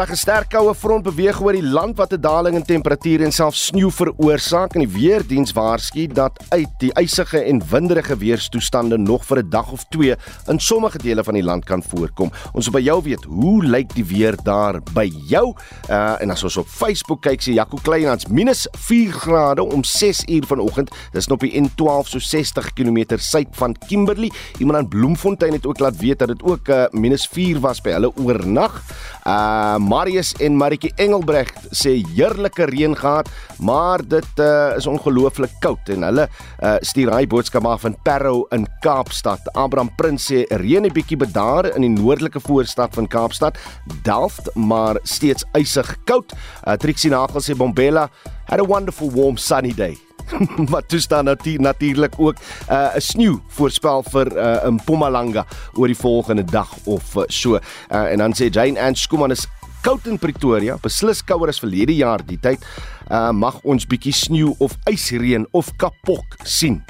[0.00, 3.32] Reg 'n sterk koue front beweeg oor die land wat 'n daling in temperatuur en
[3.32, 9.26] selfs sneeu veroorsaak en die weerdiens waarsku dat uit die ysige en winderige weerstoestande nog
[9.26, 12.32] vir 'n dag of 2 in sommige dele van die land kan voorkom.
[12.52, 15.54] Ons wil by jou weet, hoe lyk die weer daar by jou?
[15.90, 20.22] Uh en as ons op Facebook kyk, sê Jaco Kleinhans minus 4 grade om 6
[20.26, 20.90] uur vanoggend.
[21.12, 24.30] Dis op die N12 so 60 km suid van Kimberley.
[24.58, 27.90] Iemand aan Bloemfontein het ook laat weet dat dit ook uh, minus 4 was by
[27.90, 28.82] hulle oornag.
[29.26, 33.26] Uh Marius en Maritjie Engelbregt sê heerlike reën gehad,
[33.58, 38.44] maar dit uh, is ongelooflik koud en hulle uh, stuur hy boodskap af in Parow
[38.54, 39.50] in Kaapstad.
[39.58, 43.58] Abraham Prins sê reën 'n bietjie bedaar in die noordelike voorstad van Kaapstad,
[44.06, 46.38] Delft, maar steeds ysig koud.
[46.62, 48.06] Uh, Trixie Nagel sê Bombela
[48.46, 49.98] had a wonderful warm sunny day.
[50.72, 55.96] wat toestaan natuur, natuurlik ook 'n uh, sneeu voorspel vir uh, in Mpumalanga oor die
[55.96, 57.58] volgende dag of so.
[57.90, 59.48] Uh, en dan sê Jane Ann Skuman is
[59.84, 62.64] koud in Pretoria, beslis kouer as verlede jaar die tyd.
[63.10, 66.80] Uh, mag ons bietjie sneeu of ysreën of kapok sien.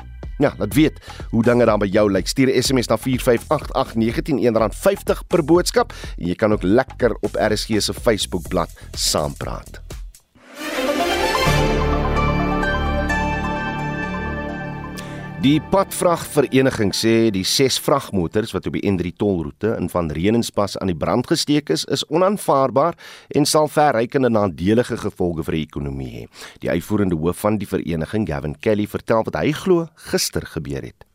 [0.40, 0.96] Ja, laat weet
[1.30, 2.28] hoe dinge daar by jou lyk.
[2.28, 7.80] Stuur 'n SMS na 4588919 R50 per boodskap en jy kan ook lekker op RSG
[7.80, 9.99] se Facebookblad saampraat.
[15.40, 20.90] Die padvragvereniging sê die 6 vragmotors wat op die N3 tolroete in van Renenspas aan
[20.92, 22.98] die brand gesteek is, is onaanvaarbaar
[23.40, 26.26] en sal verrykende nadelige gevolge vir die ekonomie hê.
[26.60, 31.08] Die uitvoerende hoof van die vereniging, Gavin Kelly, vertel wat hy glo gister gebeur het.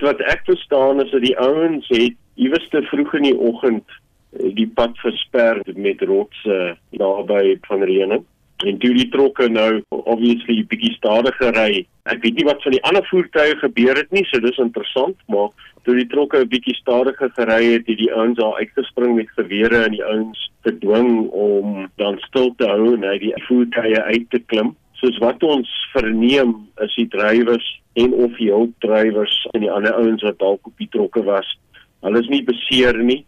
[0.00, 3.84] Wat ek verstaan is dat die ouens het iewers te vroeg in die oggend
[4.32, 8.24] eh, die pad versper met rotse naby van Renens
[8.66, 11.84] en toe die trokke nou obviously bietjie stadiger ry.
[12.10, 15.52] Ek weet nie wat van die ander voertuie gebeur het nie, so dis interessant, maar
[15.84, 19.84] toe die trokke 'n bietjie stadiger gery het, het die ouens daar uitgespring met gewere
[19.84, 24.38] en die ouens gedwing om dan stil te hou en uit die voertuie uit te
[24.38, 24.74] klim.
[25.00, 30.22] Soos wat ons verneem is die drywers en of die hulpdrywers en die ander ouens
[30.22, 31.58] wat dalk op die trokke was,
[32.02, 33.24] hulle is nie beseer nie.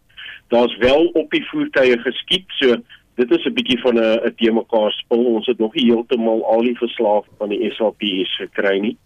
[0.50, 2.76] Daar's wel op die voertuie geskiet, so
[3.14, 5.24] dit is 'n bietjie van 'n 'n te mekaar spul.
[5.24, 8.96] Ons het nog nie heeltemal al die verslae van die SAPS gekry nie,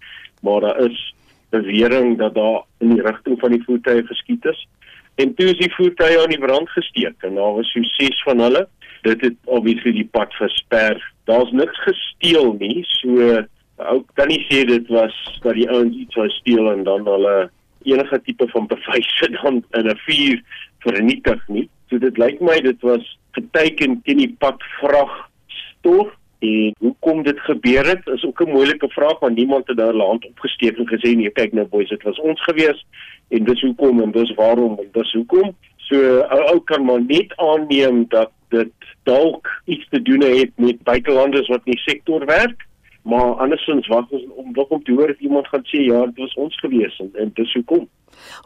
[0.42, 1.14] maar daar is
[1.50, 4.66] bewering dat daar in die rigting van die voertuie geskiet is.
[5.14, 8.40] En toe is die voertuie aan die brand gesteek en daar was so ses van
[8.40, 8.68] hulle.
[9.02, 11.12] Dit het obviously die pad versper.
[11.24, 13.44] Daar's niks gesteel nie, so
[13.82, 17.50] ou kan nie sê dit was dat die ouens iets wou steel en dan hulle
[17.84, 20.42] enige tipe van bewyse dan in 'n vuur
[20.78, 21.68] vernietig nie.
[21.90, 25.12] So dit lyk my dit was geteken teen die pad vrag
[25.46, 26.12] stof
[26.44, 30.26] en hoekom dit gebeur het is ook 'n moeilike vraag want niemand het daar land
[30.26, 32.84] opgesteek en gesê nee kyk nou boys dit was ons gewees
[33.28, 35.54] en dis hoekom en dis waarom en dis hoekom.
[35.76, 40.82] So ou ou kan maar net aanneem dat dit dalk iets te doen het met
[40.82, 42.66] buitelanders wat in die sektor werk
[43.04, 46.22] maar andersins wag ons om dalk om te hoor of iemand gaan sê ja dit
[46.24, 47.88] was ons gewees en, en dis hoekom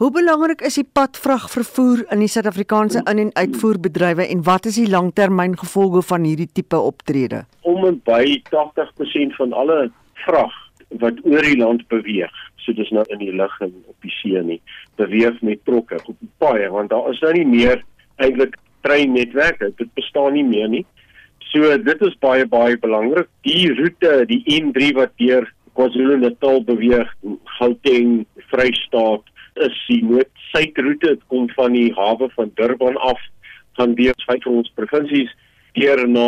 [0.01, 4.89] Hoe belangrik is die padvragvervoer in die Suid-Afrikaanse in- en uitvoerbedrywe en wat is die
[4.89, 7.43] langtermyngevolge van hierdie tipe optrede?
[7.61, 9.91] Om en by 80% van alle
[10.25, 10.55] vrag
[11.03, 14.41] wat oor die land beweeg, so dis nou in die lug en op die see
[14.41, 14.61] nie,
[14.97, 17.83] beweeg met trokke op die paaie want daar is nou nie meer
[18.17, 20.85] eintlik treinnetwerke, dit bestaan nie meer nie.
[21.51, 23.27] So dit is baie baie belangrik.
[23.41, 27.09] Die roete, die N3 wat deur KwaZulu-Natal beweeg,
[27.57, 29.25] Gauteng, Vrystaat,
[29.65, 33.19] is die noord-suidroete dit kom van die hawe van Durban af
[33.79, 35.31] gaan deur vyf van ons provinsies
[35.77, 36.27] deur na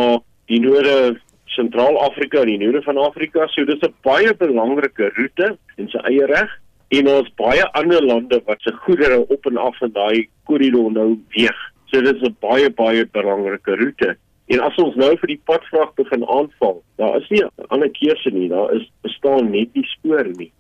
[0.51, 1.19] die noorde
[1.51, 3.47] Sentraal-Afrika en die noorde van Afrika.
[3.51, 6.49] So dis 'n baie belangrike roete in sy eie reg
[6.89, 11.19] en ons baie ander lande wat se goedere op en af van daai korridor nou
[11.36, 11.60] weeg.
[11.91, 14.15] So dis 'n baie baie belangrike roete.
[14.51, 18.29] En as ons nou vir die padvrag begin aanval, daar is nie 'n ander keuse
[18.29, 20.51] nie, daar is bestaan net die spoor nie.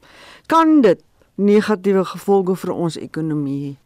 [0.47, 1.03] Kan dit
[1.35, 3.77] negatiewe gevolge vir ons ekonomie?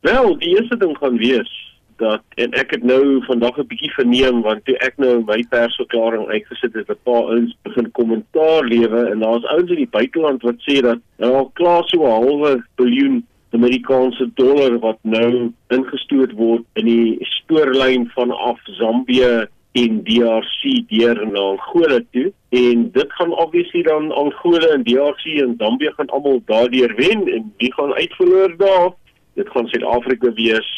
[0.00, 1.52] Wel, die eerste ding gaan wees
[1.96, 6.26] dat en ek het nou vandag 'n bietjie verneem want toe ek nou my persverklaring
[6.28, 10.58] uitgesit het, 'n paar ouens begin kommentaar lewe en daar's ouens in die buiteland wat
[10.66, 16.88] sê dat nou klaar so 'n halwe biljoen Amerikaanse dollar wat nou ingestoot word in
[16.88, 22.32] die spoorlyn vanaf Zambië en DRC deur na Angola toe.
[22.52, 27.52] En dit gaan obviously dan Angola en DRC en Zambia gaan almal daardeur wen en
[27.56, 28.90] wie gaan uitverloor daar.
[29.34, 30.72] Dit gaan Suid-Afrika wees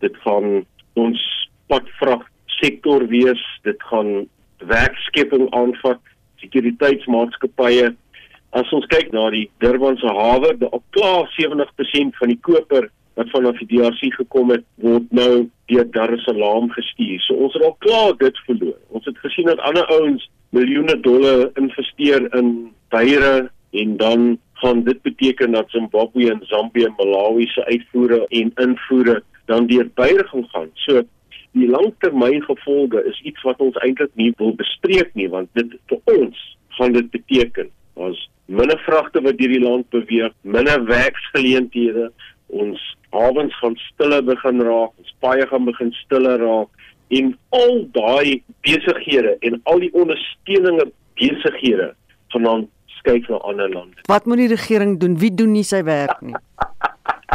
[0.00, 1.24] dit gaan ons
[1.68, 2.24] padvrag
[2.60, 4.28] sektor wees dit gaan
[4.68, 6.00] werkskepping aanvat
[6.40, 7.94] sekuriteitsmaatskappye
[8.56, 13.58] as ons kyk na die Durbanse hawe daar klaar 70% van die koper wat vanaf
[13.60, 17.20] die DRC gekom het word nou deur Dar es Salaam gestuur.
[17.26, 18.78] So ons het al klaar dit verloor.
[18.96, 24.30] Ons het gesien dat ander ouens miljoene dollar investeer in beiere en dan
[24.62, 29.88] gaan dit beteken dat Zimbabwe en Zambië en Malawi se uitvoere en invoere dan deur
[29.94, 30.70] beiere gaan gaan.
[30.86, 31.02] So
[31.52, 36.42] die langtermyngevolge is iets wat ons eintlik nie wil bespreek nie want dit vir ons
[36.78, 42.10] gaan dit beteken ons minder vragte wat deur die land beweeg, minder werksgeleenthede,
[42.50, 42.82] ons
[43.14, 46.68] hawens gaan stiller begin raak, ons paaie gaan begin stiller raak
[47.10, 51.92] en al daai besighede en al die ondersteunende besighede
[52.30, 52.68] gaan dan
[53.00, 54.02] skuif na ander lande.
[54.10, 55.18] Wat moet die regering doen?
[55.18, 56.36] Wie doen nie sy werk nie?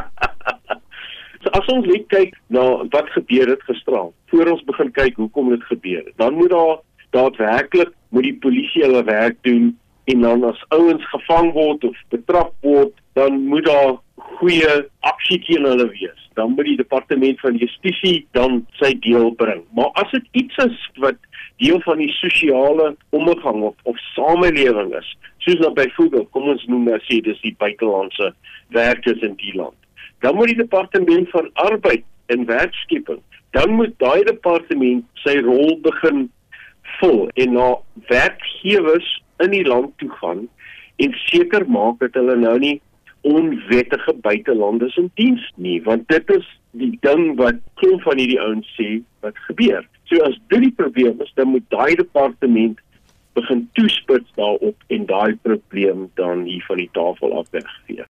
[1.43, 2.65] so as ons net kyk na
[2.95, 6.77] wat gebeur het gisteraan, voor ons begin kyk hoekom dit gebeur het, dan moet daar
[7.15, 9.73] daadwerklik moet die polisie hulle werk doen
[10.05, 13.95] en dan as ouens gevang word of betrap word, dan moet daar
[14.39, 14.73] goeie
[15.07, 16.21] aksie teen hulle wees.
[16.35, 19.63] Dan moet die departement van justisie dan sy deel bring.
[19.77, 21.17] Maar as dit iets is wat
[21.63, 25.07] deel van die sosiale omgang of, of samelewing is,
[25.45, 28.33] soos nou byvoorbeeld, kom ons noem nou sê dis die buitelandse
[28.75, 29.77] werkers in die land.
[30.25, 32.03] Dan moet die departement van arbeid
[32.33, 33.21] en werkskepping,
[33.55, 36.25] dan moet daai departement sy rol begin
[36.99, 37.69] vul en na
[38.09, 39.07] werkgewers
[39.43, 40.45] in die land toe gaan
[41.03, 42.77] en seker maak dat hulle nou nie
[43.25, 46.47] onwettige buitelanders in diens nie want dit is
[46.79, 48.89] die ding wat klop van hierdie ouens sê
[49.25, 49.85] wat gebeur.
[50.09, 52.81] So as dit die probleem is, dan moet daai departement
[53.35, 58.05] begin toespits daarop en daai probleem dan hier van die tafel af wegvee.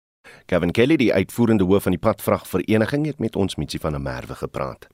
[0.52, 4.36] Kevin Kelly, die uitvoerende hoof van die padvragvereniging, het met ons Mitsie van der Merwe
[4.36, 4.89] gepraat.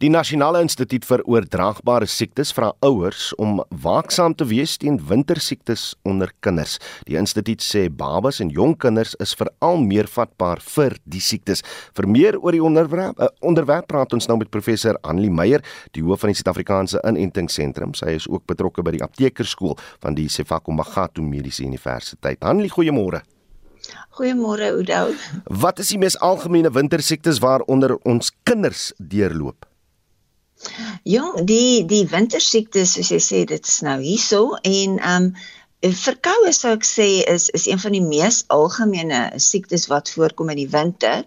[0.00, 6.32] Die Nasionale Instituut vir Oordraagbare Siektes vra ouers om waaksaam te wees teen wintersiektes onder
[6.40, 6.78] kinders.
[7.04, 11.60] Die instituut sê babas en jong kinders is veral meer vatbaar vir die siektes.
[11.92, 15.60] Vir meer oor die onderwerp, uh, onderwerp praat ons nou met professor Annelie Meyer,
[15.92, 17.92] die hoof van die Suid-Afrikaanse Inentingsentrum.
[18.00, 22.40] Sy is ook betrokke by die aptekerskool van die Sefako Magatu Mediese Universiteit.
[22.40, 23.20] Annelie, goeiemôre.
[24.16, 25.14] Goeiemôre Oudo.
[25.44, 29.66] Wat is die mees algemene wintersiektes waaronder ons kinders deurloop?
[31.02, 35.34] Ja, die die wintersiektes soos jy sê, dit is nou hierso en ehm um,
[35.82, 40.60] Verkoue sou ek sê is is een van die mees algemene siektes wat voorkom in
[40.60, 41.24] die winter.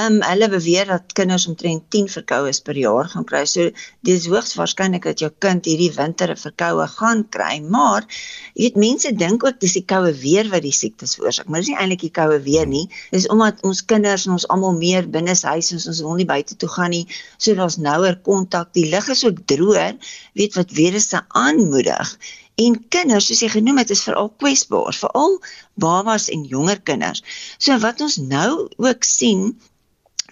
[0.00, 3.42] Ehm um, hulle beweer dat kinders omtrent 10 verkoues per jaar gaan kry.
[3.44, 3.68] So
[4.08, 8.08] dis hoogs waarskynlik dat jou kind hierdie winter 'n verkoue gaan kry, maar
[8.54, 11.68] jy weet mense dink ook dis die koue weer wat die siektes veroorsaak, maar dis
[11.68, 12.88] nie eintlik die koue weer nie.
[13.12, 16.56] Dis omdat ons kinders en ons almal meer binne huis is, ons wil nie buite
[16.56, 17.06] toe gaan nie.
[17.36, 18.72] So daar's nouer kontak.
[18.72, 20.00] Die lug is ook droër,
[20.32, 22.16] weet wat virusse aanmoedig.
[22.58, 25.38] En kinders, soos jy genoem het, is veral kwesbaar, veral
[25.78, 27.22] babas en jonger kinders.
[27.58, 29.52] So wat ons nou ook sien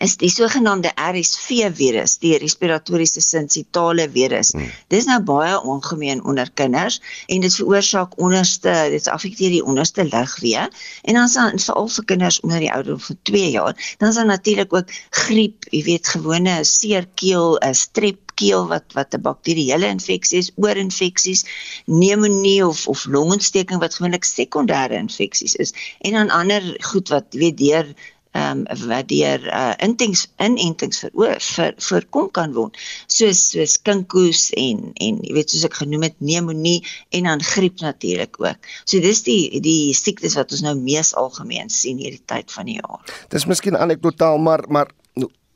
[0.05, 4.51] is die sogenaamde RSV virus, die respiratoriese sinsitale virus.
[4.53, 4.69] Hmm.
[4.93, 6.99] Dis nou baie ongemeen onder kinders
[7.33, 12.41] en dit veroorsaak onderste, dit affekteer die onderste lugweë en dan is veral vir kinders
[12.45, 16.59] onder die ouderdom van 2 jaar, dan is daar natuurlik ook griep, jy weet gewone
[16.65, 21.45] seerkeel, 'n strep keel wat wat 'n bakterieële infeksie is, oorinfeksies,
[21.87, 27.59] pneumonie of of longontsteking wat gewoonlik sekondêre infeksies is en dan ander goed wat weet
[27.59, 27.95] deur
[28.37, 32.77] ehm um, wat deur uh, intings inentings vir vir voorkom kan word
[33.17, 36.79] soos soos kinkoes en en jy weet soos ek genoem het pneumonie
[37.17, 38.69] en dan griep natuurlik ook.
[38.85, 42.79] So dis die die siektes wat ons nou mees algemeen sien hierdie tyd van die
[42.81, 43.01] jaar.
[43.33, 44.93] Dis miskien anekdotaal maar maar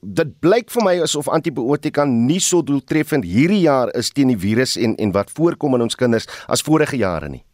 [0.00, 4.76] dit blyk vir my asof antibiotika nie so doeltreffend hierdie jaar is teen die virus
[4.76, 7.44] en en wat voorkom in ons kinders as vorige jare nie.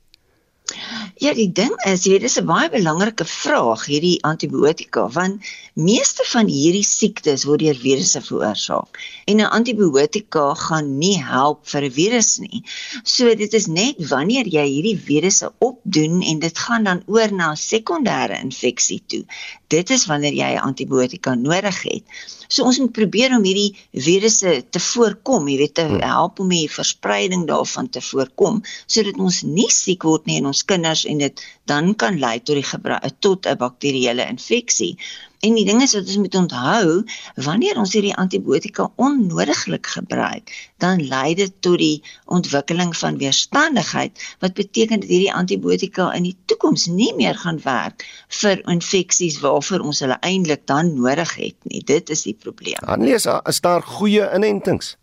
[1.22, 5.46] Ja, die ding is, jy weet, dis 'n baie belangrike vraag hierdie antibiotika, want
[5.78, 8.98] meeste van hierdie siektes word deur virusse veroorsaak.
[9.30, 12.62] En 'n antibiotika gaan nie help vir 'n virus nie.
[13.04, 17.52] So dit is net wanneer jy hierdie virusse opdoen en dit gaan dan oor na
[17.52, 19.24] 'n sekondêre infeksie toe.
[19.68, 22.04] Dit is wanneer jy 'n antibiotika nodig het.
[22.48, 26.02] So ons moet probeer om hierdie virusse te voorkom, jy weet, te hmm.
[26.02, 30.64] help om die verspreiding daarvan te voorkom sodat ons nie siek word nie in ons
[30.64, 34.96] kinders en dit dan kan lei tot die tot 'n bakterieële infeksie.
[35.40, 37.02] En die ding is wat ons moet onthou,
[37.34, 44.54] wanneer ons hierdie antibiotika onnodiglik gebruik, dan lei dit tot die ontwikkeling van weerstandigheid wat
[44.54, 48.06] beteken dat hierdie antibiotika in die toekoms nie meer gaan werk
[48.40, 51.82] vir infeksies waarvoor ons hulle eintlik dan nodig het nie.
[51.84, 52.80] Dit is die probleem.
[52.84, 54.96] Annelie, is daar goeie inentings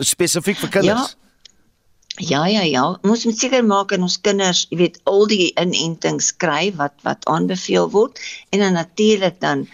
[0.00, 1.12] spesifiek vir kinders?
[1.12, 1.20] Ja.
[2.20, 6.28] Ja ja ja, ons moet seker maak en ons kinders, jy weet, al die inentings
[6.36, 8.20] kry wat wat aanbeveel word
[8.52, 9.64] en dan natuurlik dan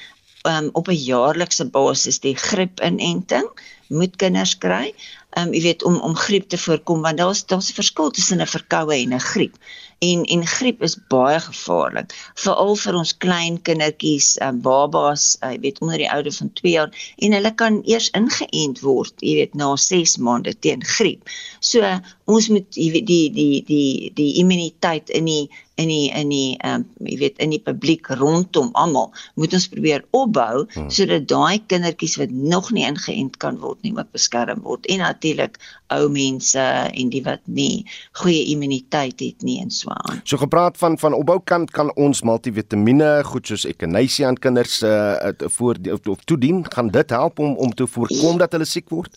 [0.46, 3.48] um, op 'n jaarlikse basis die griepinenting
[3.88, 4.94] moet kinders kry.
[5.36, 8.46] Um jy weet om om griep te voorkom want daar's daar's 'n verskil tussen 'n
[8.46, 9.56] verkoue en 'n griep
[9.98, 15.60] en en griep is baie gevaarlik veral vir ons klein kindertjies uh, babas uh, jy
[15.64, 16.92] weet onder die ouderdom van 2 jaar
[17.26, 21.98] en hulle kan eers ingeënt word jy weet na 6 maande teen griep so uh,
[22.30, 26.56] ons moet jy weet die die die die immuniteit in die in die in die
[26.58, 30.88] ehm um, jy weet in die publiek rondom almal moet ons probeer opbou hmm.
[30.94, 35.58] sodat daai kindertjies wat nog nie ingeënt kan word nie ook beskerm word en natuurlik
[35.94, 36.64] ou mense
[37.02, 37.86] en die wat nie
[38.22, 40.20] goeie immuniteit het nie en so aan.
[40.24, 45.76] So gepraat van van opboukant kan ons multivitamiene goed soos echinacea aan kinders uh voor
[46.10, 49.16] of toedien gaan dit help om om te voorkom dat hulle siek word?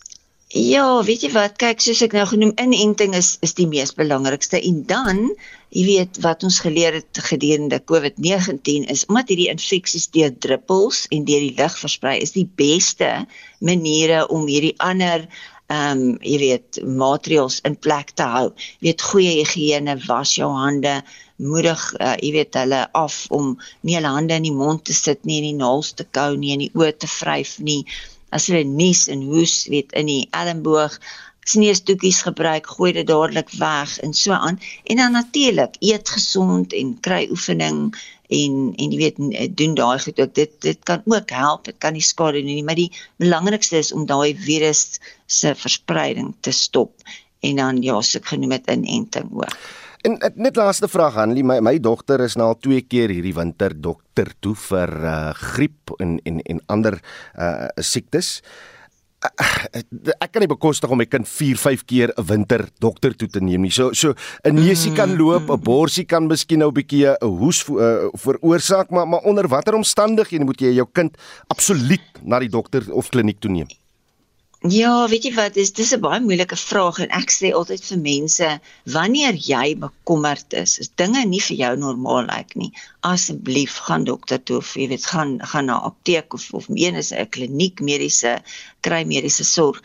[0.52, 1.54] Ja, weet jy wat?
[1.62, 5.22] Kyk, soos ek nou genoem, inenting is is die mees belangrikste en dan,
[5.72, 11.24] jy weet wat ons geleer het gedurende COVID-19 is omdat hierdie infeksies deur druppels en
[11.30, 13.14] deur die lug versprei is die beste
[13.64, 15.24] maniere om hierdie ander
[15.72, 18.48] ehm um, jy weet maatreëls in plek te hou.
[18.80, 20.96] Jy weet goeie higiëne, was jou hande,
[21.42, 23.54] moedig uh, jy weet hulle af om
[23.88, 26.54] nie hulle hande in die mond te sit nie en die naels te kou nie
[26.56, 27.82] en die oë te vryf nie.
[28.36, 31.00] As hulle nies en hoes, weet in die elmboog
[31.52, 34.60] sneesdoekies gebruik, gooi dit dadelik weg en so aan.
[34.84, 37.90] En dan natuurlik, eet gesond en kry oefening
[38.32, 41.94] en en jy weet doen daai goed ook dit dit kan ook help dit kan
[41.98, 46.96] nie skade doen nie maar die belangrikste is om daai virus se verspreiding te stop
[47.42, 49.62] en dan ja so ek genoem dit inenting ook
[50.02, 53.76] En net laaste vraag Hanlie, my my dogter is nou al twee keer hierdie winter
[53.78, 56.98] dokter toe vir uh griep en en en ander
[57.38, 58.40] uh siektes.
[58.42, 58.81] Uh,
[59.22, 63.40] ek kan nie bekostig om my kind 4, 5 keer 'n winter dokter toe te
[63.40, 63.72] neem nie.
[63.72, 64.14] So so
[64.44, 68.90] 'n neusie kan loop, 'n borsie kan miskien nou 'n bietjie 'n hoes uh, veroorsaak,
[68.90, 71.18] maar maar onder watter omstandighede moet jy jou kind
[71.48, 73.68] absoluut na die dokter of kliniek toe neem?
[74.70, 77.98] Ja, weet jy wat, dis dis 'n baie moeilike vraag en ek sê altyd vir
[78.02, 78.50] mense,
[78.96, 82.70] wanneer jy bekommerd is, is dinge nie vir jou normaal lyk nie,
[83.02, 87.10] asseblief gaan dokter toe of jy weet gaan gaan na apteek of of een is
[87.12, 88.38] 'n kliniek mediese
[88.86, 89.82] kry mediese sorg.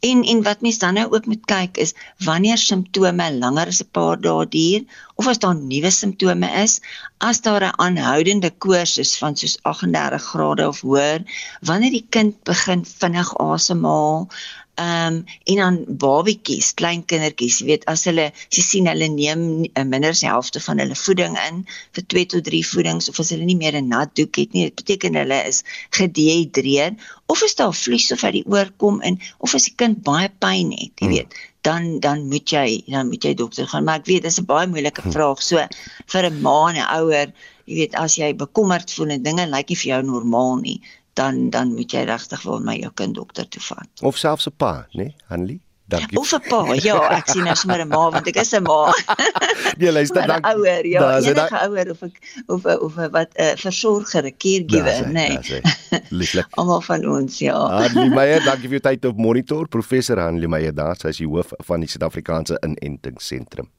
[0.00, 1.94] En en wat mens dan nou ook moet kyk is
[2.24, 4.82] wanneer simptome langer as 'n paar dae duur
[5.14, 6.80] of as daar nuwe simptome is,
[7.18, 11.20] as daar 'n aanhoudende koors is van soos 38 grade of hoër,
[11.60, 14.28] wanneer die kind begin vinnig asemhaal,
[14.76, 19.06] Ehm um, en dan babietjies, klein kindertjies, jy weet as hulle as jy sien hulle
[19.08, 21.62] neem eh, minder as die helfte van hulle voeding in
[21.96, 24.66] vir 2 tot 3 voedings of as hulle nie meer 'n nat doek het nie,
[24.68, 25.62] dit beteken hulle is
[25.96, 26.92] gedehidreer
[27.32, 30.28] of is daar vlies of uit die oor kom in of as die kind baie
[30.44, 31.14] pyn het, jy hmm.
[31.14, 34.50] weet, dan dan moet jy dan moet jy dokter gaan, maar ek weet dis 'n
[34.52, 35.16] baie moeilike hmm.
[35.16, 35.40] vraag.
[35.40, 35.64] So
[36.12, 37.32] vir 'n ma en 'n ouer,
[37.64, 40.78] jy weet as jy bekommerd voel en dinge lyk nie vir jou normaal nie,
[41.16, 44.02] dan dan moet jy regtig wel my jou kind dokter toe vat.
[44.02, 45.14] Of selfs 'n pa, né, nee?
[45.32, 45.60] Hanlie?
[45.86, 46.18] Dankie.
[46.18, 46.74] Of 'n pa.
[46.82, 48.90] Ja, ek sien nou sommer 'n ma want ek is 'n ma.
[49.80, 50.42] Nee, luister dan.
[50.42, 55.28] Ouer, ja, enige ouer of ek of of wat 'n uh, versorger, 'n caregiver, nê.
[55.38, 55.62] Nee.
[56.10, 56.46] Lieflik.
[56.58, 57.54] Almal van ons, ja.
[57.54, 59.68] Hanlie Meyer, dankie vir jou tyd op monitor.
[59.68, 63.70] Professor Hanlie Meyer daar, sy is die hoof van die Suid-Afrikaanse Inentingsentrum.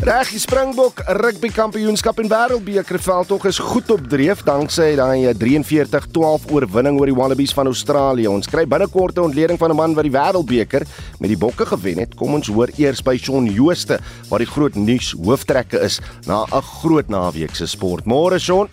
[0.00, 6.46] Reg, die Springbok Rugby Kampioenskap en Wêreldbeker veldtog is goed op dreef danksy daai 43-12
[6.56, 8.30] oorwinning oor die Wallabies van Australië.
[8.32, 10.86] Ons kry binnekort 'n ontleding van 'n man wat die Wêreldbeker
[11.20, 12.14] met die Bokke gewen het.
[12.14, 16.62] Kom ons hoor eers by Shaun Jooste wat die groot nuus hooftrekke is na 'n
[16.62, 18.06] groot naweek se sport.
[18.06, 18.68] Môre Shaun.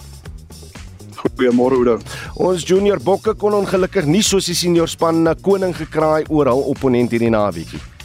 [1.11, 1.99] Goeiemôre Oudo.
[2.35, 7.11] Ons junior Bokke kon ongelukkig nie soos die senior span koning gekraai oor hul opponent
[7.11, 7.96] hierdie naweekie.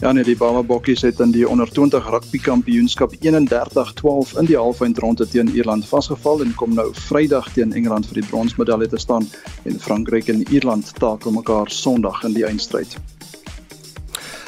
[0.00, 4.56] Ja nee, die Bama Bokkies het in die onder 20 rugby kampioenskap 31-12 in die
[4.56, 9.28] halfeindronde teen Ierland vasgeval en kom nou Vrydag teen Engeland vir die bronsmedalje te staan
[9.68, 12.96] en Frankryk en Ierland takel mekaar Sondag in die eindstryd.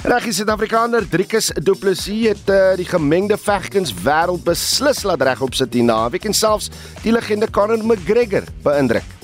[0.09, 5.77] Reggie Suid-Afrikaner Driekus Du Plessis het uh, die gemengde vegkuns wêreld beslis laat regop sit
[5.77, 6.73] hier naweek en selfs
[7.05, 9.21] die legende Conor McGregor beïndruk.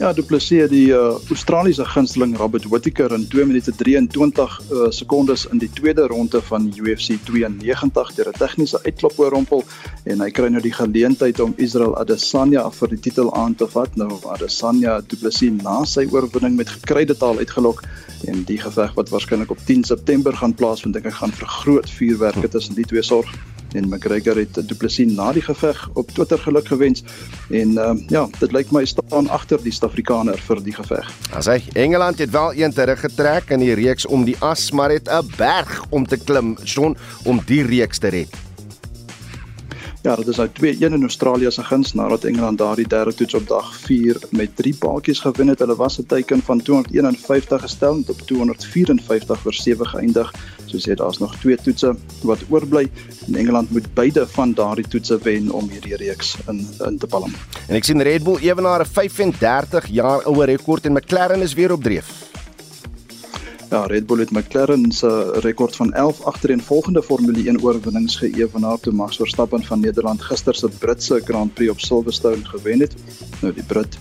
[0.00, 5.44] Ja, Du Plessis die uh, Australiese gunsteling Robert Whittaker in 2 minute 23 uh, sekondes
[5.52, 9.60] in die tweede ronde van UFC 92 deur 'n tegniese uitklop oorrompel
[10.08, 13.92] en hy kry nou die geleentheid om Israel Adesanya vir die titel aan te vat.
[14.00, 17.84] Nou Adesanya Du Plessis na sy oorwinning met gekryde taal uitgelok
[18.24, 21.90] en die geveg wat waarskynlik op 10 September gaan plaasvind, dink ek gaan vir groot
[22.00, 23.28] vuurwerke tussen die twee sorg
[23.74, 27.04] en McGregor het Du Plessis na die geveg op Twitter geluk gewens
[27.50, 31.08] en uh, ja, dit lyk my staan agter die Suid-Afrikaner vir die geveg.
[31.36, 35.08] As hy Engeland het wel een teruggetrek in die reeks om die as, maar het
[35.08, 38.49] 'n berg om te klim, son om die reeks te red.
[40.02, 43.48] Ja, dit is nou 2-1 in Australië se guns nadat Engeland daardie derde toets op
[43.48, 45.58] dag 4 met 3 paadjies gewen het.
[45.58, 50.32] Hulle was 'n teiken van 251 gestel en op 254 vir 7 geëindig.
[50.64, 52.90] Soos jy daar's nog twee toetse wat oorbly
[53.26, 57.34] en Engeland moet beide van daardie toetse wen om hierdie reeks in in te palm.
[57.68, 61.72] En ek sien Red Bull ewenaar 'n 35 jaar ouer rekord en McLaren is weer
[61.72, 62.29] op dreef.
[63.70, 68.92] Ja, Red Bull het McLaren se rekord van 11 agtereenvolgende Formule 1 oorwinnings geëwenaar toe
[68.92, 72.94] Max Verstappen van Nederland gister se Britse Grand Prix op Silverstone gewen het.
[73.40, 73.98] Nou die Brit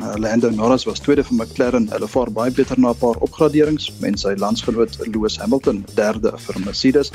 [0.00, 1.88] uh, Lando Norris was tweede vir McLaren.
[1.92, 6.60] Hulle vaar baie beter na 'n paar opgraderings en sy landsgenoot Lewis Hamilton derde vir
[6.64, 7.12] Mercedes.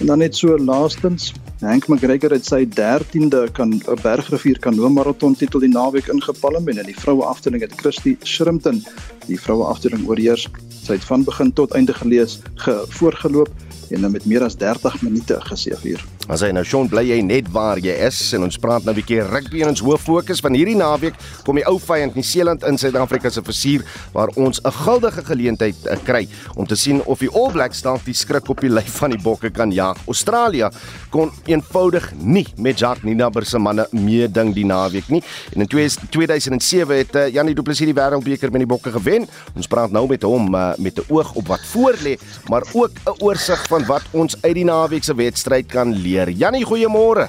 [0.00, 5.60] En dan net so laastens, Hank McGregor het sy 13de kan Bergrivier Kanoe Marathon titel
[5.60, 8.84] die naweek ingepalm en in die vroue afdeling het Christy Shrimpton
[9.26, 10.48] die vroue afdeling oorheers.
[10.84, 13.48] Sy het van begin tot einde gelees, gevoorgeloop
[13.90, 16.04] en met meer as 30 minute geseëvier.
[16.28, 18.96] As hy nou Sean bly jy net waar jy is en ons praat nou 'n
[18.96, 21.14] bietjie rugby en ons hoof fokus van hierdie naweek
[21.44, 25.96] kom die ou vyand Nieu-Seeland in Suid-Afrika se versuur waar ons 'n guldige geleentheid uh,
[26.04, 29.10] kry om te sien of die All Blacks dalk die skrik op die lyf van
[29.10, 29.98] die bokke kan jaag.
[30.06, 30.70] Australië
[31.10, 35.22] kon eenvoudig nie met Jacques Nienaber se manne meeding die naweek nie.
[35.54, 39.28] En in 2007 het uh, Janie Du Plessis die Wêreldbeker met die bokke gewen.
[39.54, 42.16] Ons praat nou met hom uh, met 'n oog op wat voorlê,
[42.48, 46.30] maar ook 'n oorsig van wat ons uit die naweek se wedstryd kan leer.
[46.30, 47.26] Jannie, goeiemôre.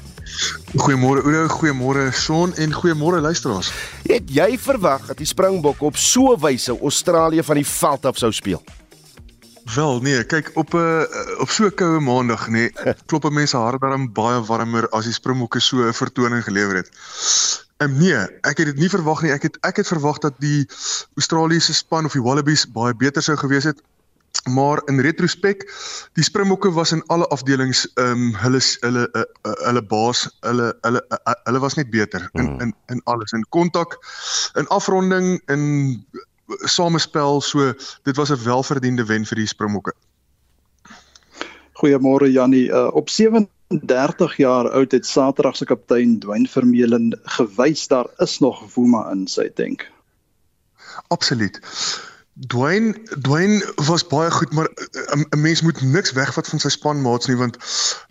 [0.77, 3.71] Goeiemôre Oudo, goeiemôre Son en goeiemôre luisteraars.
[4.05, 8.17] Het jy verwag dat die Springbokke op so 'n wyse Australië van die veld af
[8.17, 8.61] sou speel?
[9.75, 13.57] Wel nee, kyk op 'n uh, op so 'n koue maandag nê, nee, klop mense
[13.57, 16.89] hart daarom baie warmer as die Springbokke so 'n vertoning gelewer het.
[17.77, 19.31] Um, nee, ek het dit nie verwag nie.
[19.31, 20.67] Ek het ek het verwag dat die
[21.15, 23.81] Australiese span of die Wallabies baie beter sou gewees het
[24.43, 25.65] maar in retrospek
[26.13, 29.23] die Springbokke was in alle afdelings ehm um, hulle hulle uh,
[29.67, 32.61] hulle baas hulle hulle uh, hulle was net beter in mm.
[32.61, 33.97] in in alles in kontak
[34.55, 35.65] in afronding in
[36.47, 37.73] samespel so
[38.03, 39.93] dit was 'n welverdiende wen vir die Springbokke.
[41.73, 48.07] Goeiemôre Jannie uh, op 37 jaar oud het Saterdag se kaptein Dwayne Vermeulen gewys daar
[48.17, 49.91] is nog woema in sy tank.
[51.07, 51.59] Absoluut.
[52.37, 57.27] Dwayne Dwayne was baie goed maar eh, 'n mens moet niks wegvat van sy spanmaats
[57.27, 57.57] nie want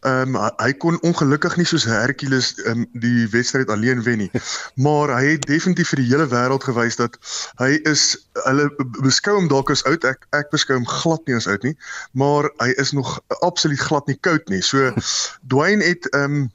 [0.00, 4.30] ehm um, hy kon ongelukkig nie soos Hercules um, die wedstryd alleen wen nie.
[4.84, 7.18] Maar hy het definitief vir die hele wêreld gewys dat
[7.60, 8.16] hy is
[8.46, 8.70] hulle
[9.04, 11.76] beskou hom dalk as oud ek ek beskou hom glad nie as oud nie,
[12.12, 14.62] maar hy is nog absoluut glad nie koud nie.
[14.64, 14.88] So
[15.52, 16.50] Dwayne het ehm um,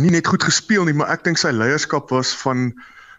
[0.00, 2.72] nie net goed gespeel nie, maar ek dink sy leierskap was van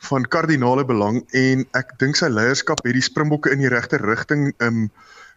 [0.10, 4.52] van kardinale belang en ek dink sy leierskap het die Springbokke in die regte rigting
[4.64, 4.90] um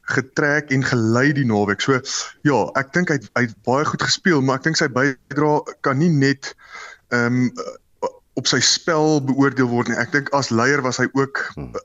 [0.08, 1.82] getrek en gelei die naweek.
[1.84, 2.00] So
[2.48, 6.00] ja, ek dink hy hy het baie goed gespeel, maar ek dink sy bydrae kan
[6.00, 6.54] nie net
[7.14, 7.48] um
[8.38, 9.96] op sy spel beoordeel word nie.
[9.98, 11.40] Ek dink as leier was hy ook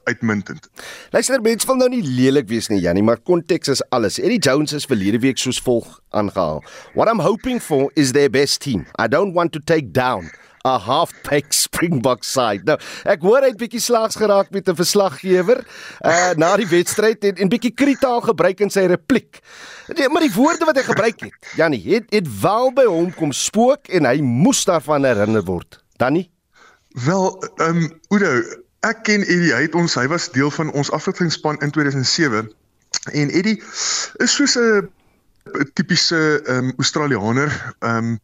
[0.06, 0.70] uitmuntend.
[1.16, 4.20] Luister, mense wil nou nie lelik wees nie, Jannie, maar konteks is alles.
[4.22, 6.62] Eddie Jones is verlede week soos volg aangehaal.
[6.94, 8.86] What I'm hoping for is their best team.
[9.02, 10.30] I don't want to take down
[10.64, 12.64] 'n half-pack Springbok side.
[12.64, 15.60] Nou, ek hoor hy het bietjie slaags geraak met 'n verslaggewer
[16.08, 19.42] uh na die wedstryd en en bietjie kritaal gebruik in sy repliek.
[19.92, 23.32] Nee, maar die woorde wat hy gebruik het, Jannie, het het wel by hom kom
[23.36, 25.84] spook en hy moes daarvan herinner word.
[26.00, 26.30] Danny?
[27.04, 28.32] Wel, ehm um, Oudo,
[28.88, 32.48] ek ken Eddie, hy het ons hy was deel van ons afrigtingspan in 2007
[33.12, 33.60] en Eddie
[34.24, 34.88] is soos 'n
[35.74, 38.20] tipiese ehm um, Australianer, ehm um,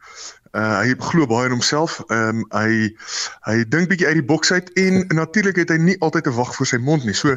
[0.51, 1.99] Uh, hy glo baie in homself.
[2.07, 2.87] Ehm um, hy
[3.45, 6.55] hy dink bietjie uit die boks uit en natuurlik het hy nie altyd 'n wag
[6.55, 7.13] voor sy mond nie.
[7.13, 7.35] So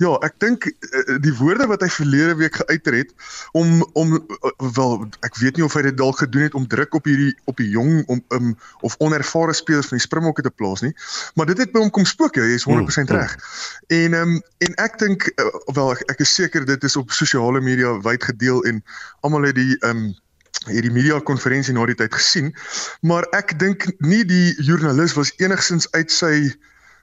[0.00, 3.12] ja, ek dink uh, die woorde wat hy verlede week geuiter het
[3.52, 6.94] om om uh, wel ek weet nie of hy dit dalk gedoen het om druk
[6.94, 10.80] op hierdie op die jong om um, of onervare spelers van die Springbokke te plaas
[10.80, 10.94] nie,
[11.34, 12.40] maar dit het by hom kom spook.
[12.40, 13.36] Hy is 100% reg.
[13.92, 17.12] En ehm um, en ek dink uh, wel ek, ek is seker dit is op
[17.12, 18.80] sosiale media wyd gedeel en
[19.20, 20.12] almal het die ehm um,
[20.68, 22.52] hierdie media konferensie na die tyd gesien,
[23.00, 26.34] maar ek dink nie die joernalis was enigsins uit sy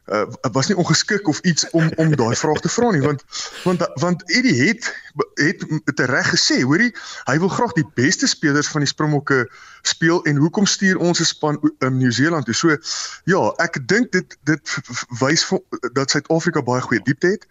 [0.06, 3.24] uh, was nie ongeskik of iets om om daai vraag te vra nie want
[3.64, 4.90] want want Eddie het
[5.36, 6.92] het te reg gesê hoorie
[7.30, 9.46] hy wil graag die beste spelers van die Springbokke
[9.82, 12.54] speel en hoekom stuur ons 'n span in Nieu-Seeland toe?
[12.54, 12.78] So
[13.24, 14.78] ja ek dink dit dit
[15.20, 15.46] wys
[15.94, 17.46] dat Suid-Afrika baie goeie diepte het.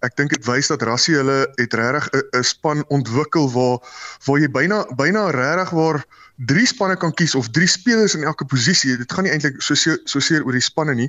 [0.00, 3.78] Ek dink dit wys dat Rassie hulle het regtig 'n span ontwikkel waar
[4.24, 6.04] waar jy byna byna regtig waar
[6.36, 8.96] drie spanne kan kies of drie spelers in elke posisie.
[8.98, 11.08] Dit gaan nie eintlik so so seer oor die spanne nie.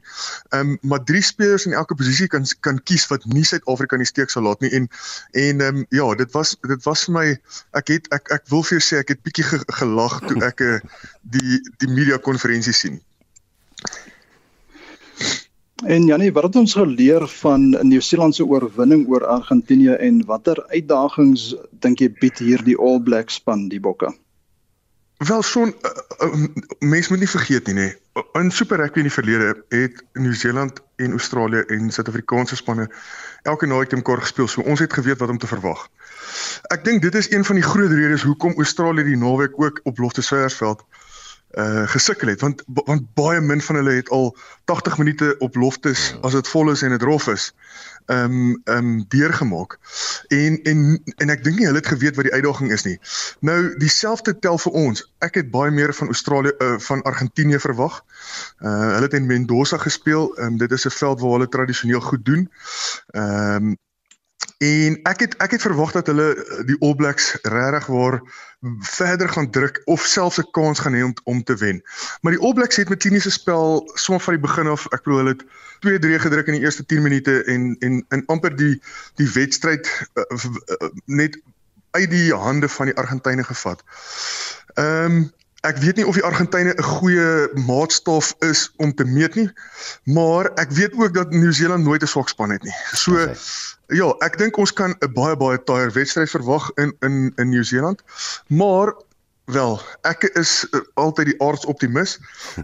[0.54, 4.06] Ehm um, maar drie spelers in elke posisie kan kan kies wat nie Suid-Afrika in
[4.06, 4.70] die steek sal laat nie.
[4.70, 4.88] En
[5.32, 7.26] en ehm um, ja, dit was dit was vir my
[7.82, 10.62] ek het ek ek wil vir jou sê ek het bietjie ge, gelag toe ek
[10.62, 10.80] uh,
[11.22, 13.02] die die media konferensie sien.
[15.86, 21.56] En Janie, wat het ons geleer van Nieu-Seeland se oorwinning oor Argentinië en watter uitdagings
[21.84, 24.14] dink jy bied hierdie All Blacks span die Bokke?
[25.18, 25.92] Wel son uh,
[26.28, 26.46] uh,
[26.80, 27.88] mense moet nie vergeet nie nê.
[28.36, 32.90] In Super Rugby in die verlede het Nieu-Seeland en Australië en Suid-Afrikaanse spanne
[33.44, 34.48] elke naweek te mekaar gespeel.
[34.48, 35.88] So ons het geweet wat om te verwag.
[36.76, 39.98] Ek dink dit is een van die groot redes hoekom Australië die naweek ook op
[40.04, 40.84] Loftus Versveld
[41.56, 44.36] uh gesukkel het want want baie min van hulle het al
[44.66, 47.54] 80 minute op Loftus as dit vol is en dit rof is
[48.06, 49.80] um, ehm um, deurgemaak.
[50.28, 53.00] En en en ek dink nie hulle het geweet wat die uitdaging is nie.
[53.40, 55.06] Nou dieselfde tel vir ons.
[55.26, 58.02] Ek het baie meer van Australië uh, van Argentinië verwag.
[58.60, 60.32] Uh hulle het in Mendoza gespeel.
[60.40, 62.52] Um, dit is 'n veld waar hulle tradisioneel goed doen.
[63.12, 63.78] Ehm um,
[64.58, 68.22] En ek het ek het verwag dat hulle eh, die All Blacks regtig waar
[68.80, 71.84] verder gaan druk of selfs 'n kans gaan hê om om te wen.
[72.22, 75.18] Maar die All Blacks het met kliniese spel sommer van die begin af, ek bedoel
[75.18, 75.46] hulle het
[75.80, 78.82] 2-3 gedruk in die eerste 10 minute en en in amper die
[79.16, 81.40] die wedstryd uh, uh, net
[81.92, 83.84] uit die hande van die Argentynë gevat.
[84.74, 85.34] Ehm um,
[85.66, 89.50] ek weet nie of die Argentynë 'n goeie maatstaf is om te meet nie,
[90.04, 92.76] maar ek weet ook dat Nieu-Seeland nooit 'n swak span het nie.
[92.94, 93.36] So okay.
[93.88, 98.02] Ja, ek dink ons kan 'n baie baie taaier wedstryd verwag in in in Nieu-Seeland.
[98.48, 98.94] Maar
[99.46, 102.20] wel, ek is uh, altyd die aardsoptimis.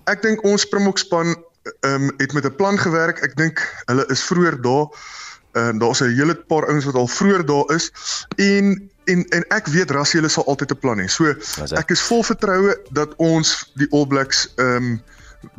[0.06, 1.36] Ek dink ons Springbok span
[1.82, 3.20] ehm um, het met 'n plan gewerk.
[3.20, 4.88] Ek dink hulle is vroeër daar.
[5.52, 7.92] Ehm uh, daar's 'n hele paar ouens wat al vroeër daar is
[8.36, 11.08] en en en ek weet Rassie hulle sal altyd 'n plan hê.
[11.08, 11.26] So
[11.76, 15.02] ek is vol vertroue dat ons die All Blacks ehm um,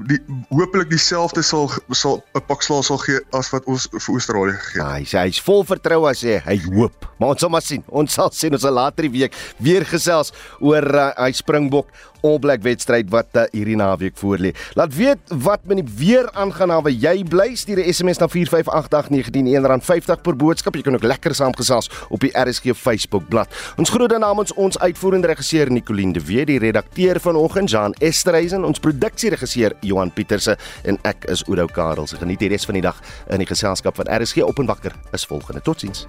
[0.08, 0.18] die
[0.50, 4.82] hopelik dieselfde sal sal 'n pak slaag sal gee as wat ons vir Australië gegee
[4.82, 4.86] het.
[4.86, 7.06] Ja, hy sê hy's vol vertroue as hy hy hoop.
[7.18, 7.82] Maar ons sal maar sien.
[7.88, 11.88] Ons sal sien ons sal later die week weer gesels oor uh, hy Springbok
[12.22, 14.52] All Black wedstryd wat uh, hierdie naweek voorlê.
[14.78, 17.54] Laat weet wat met die weer aangaan na waar jy bly.
[17.54, 20.74] Stuur 'n SMS na 4588919 R50 per boodskap.
[20.74, 23.50] Jy kan ook lekker saamgesels op die RSG Facebook bladsy.
[23.76, 28.78] Ons groete namens ons uitvoerende regisseur Nicoline de Wet, die redakteur vanoggend Jan Esterhuizen, ons
[28.78, 32.06] produksieregisseur Johan Pieterse en ek is Oudo Karel.
[32.06, 33.00] Geniet die res van die dag
[33.30, 35.62] in die geselskap van RSG op en wakker is volgende.
[35.62, 36.06] Totsiens.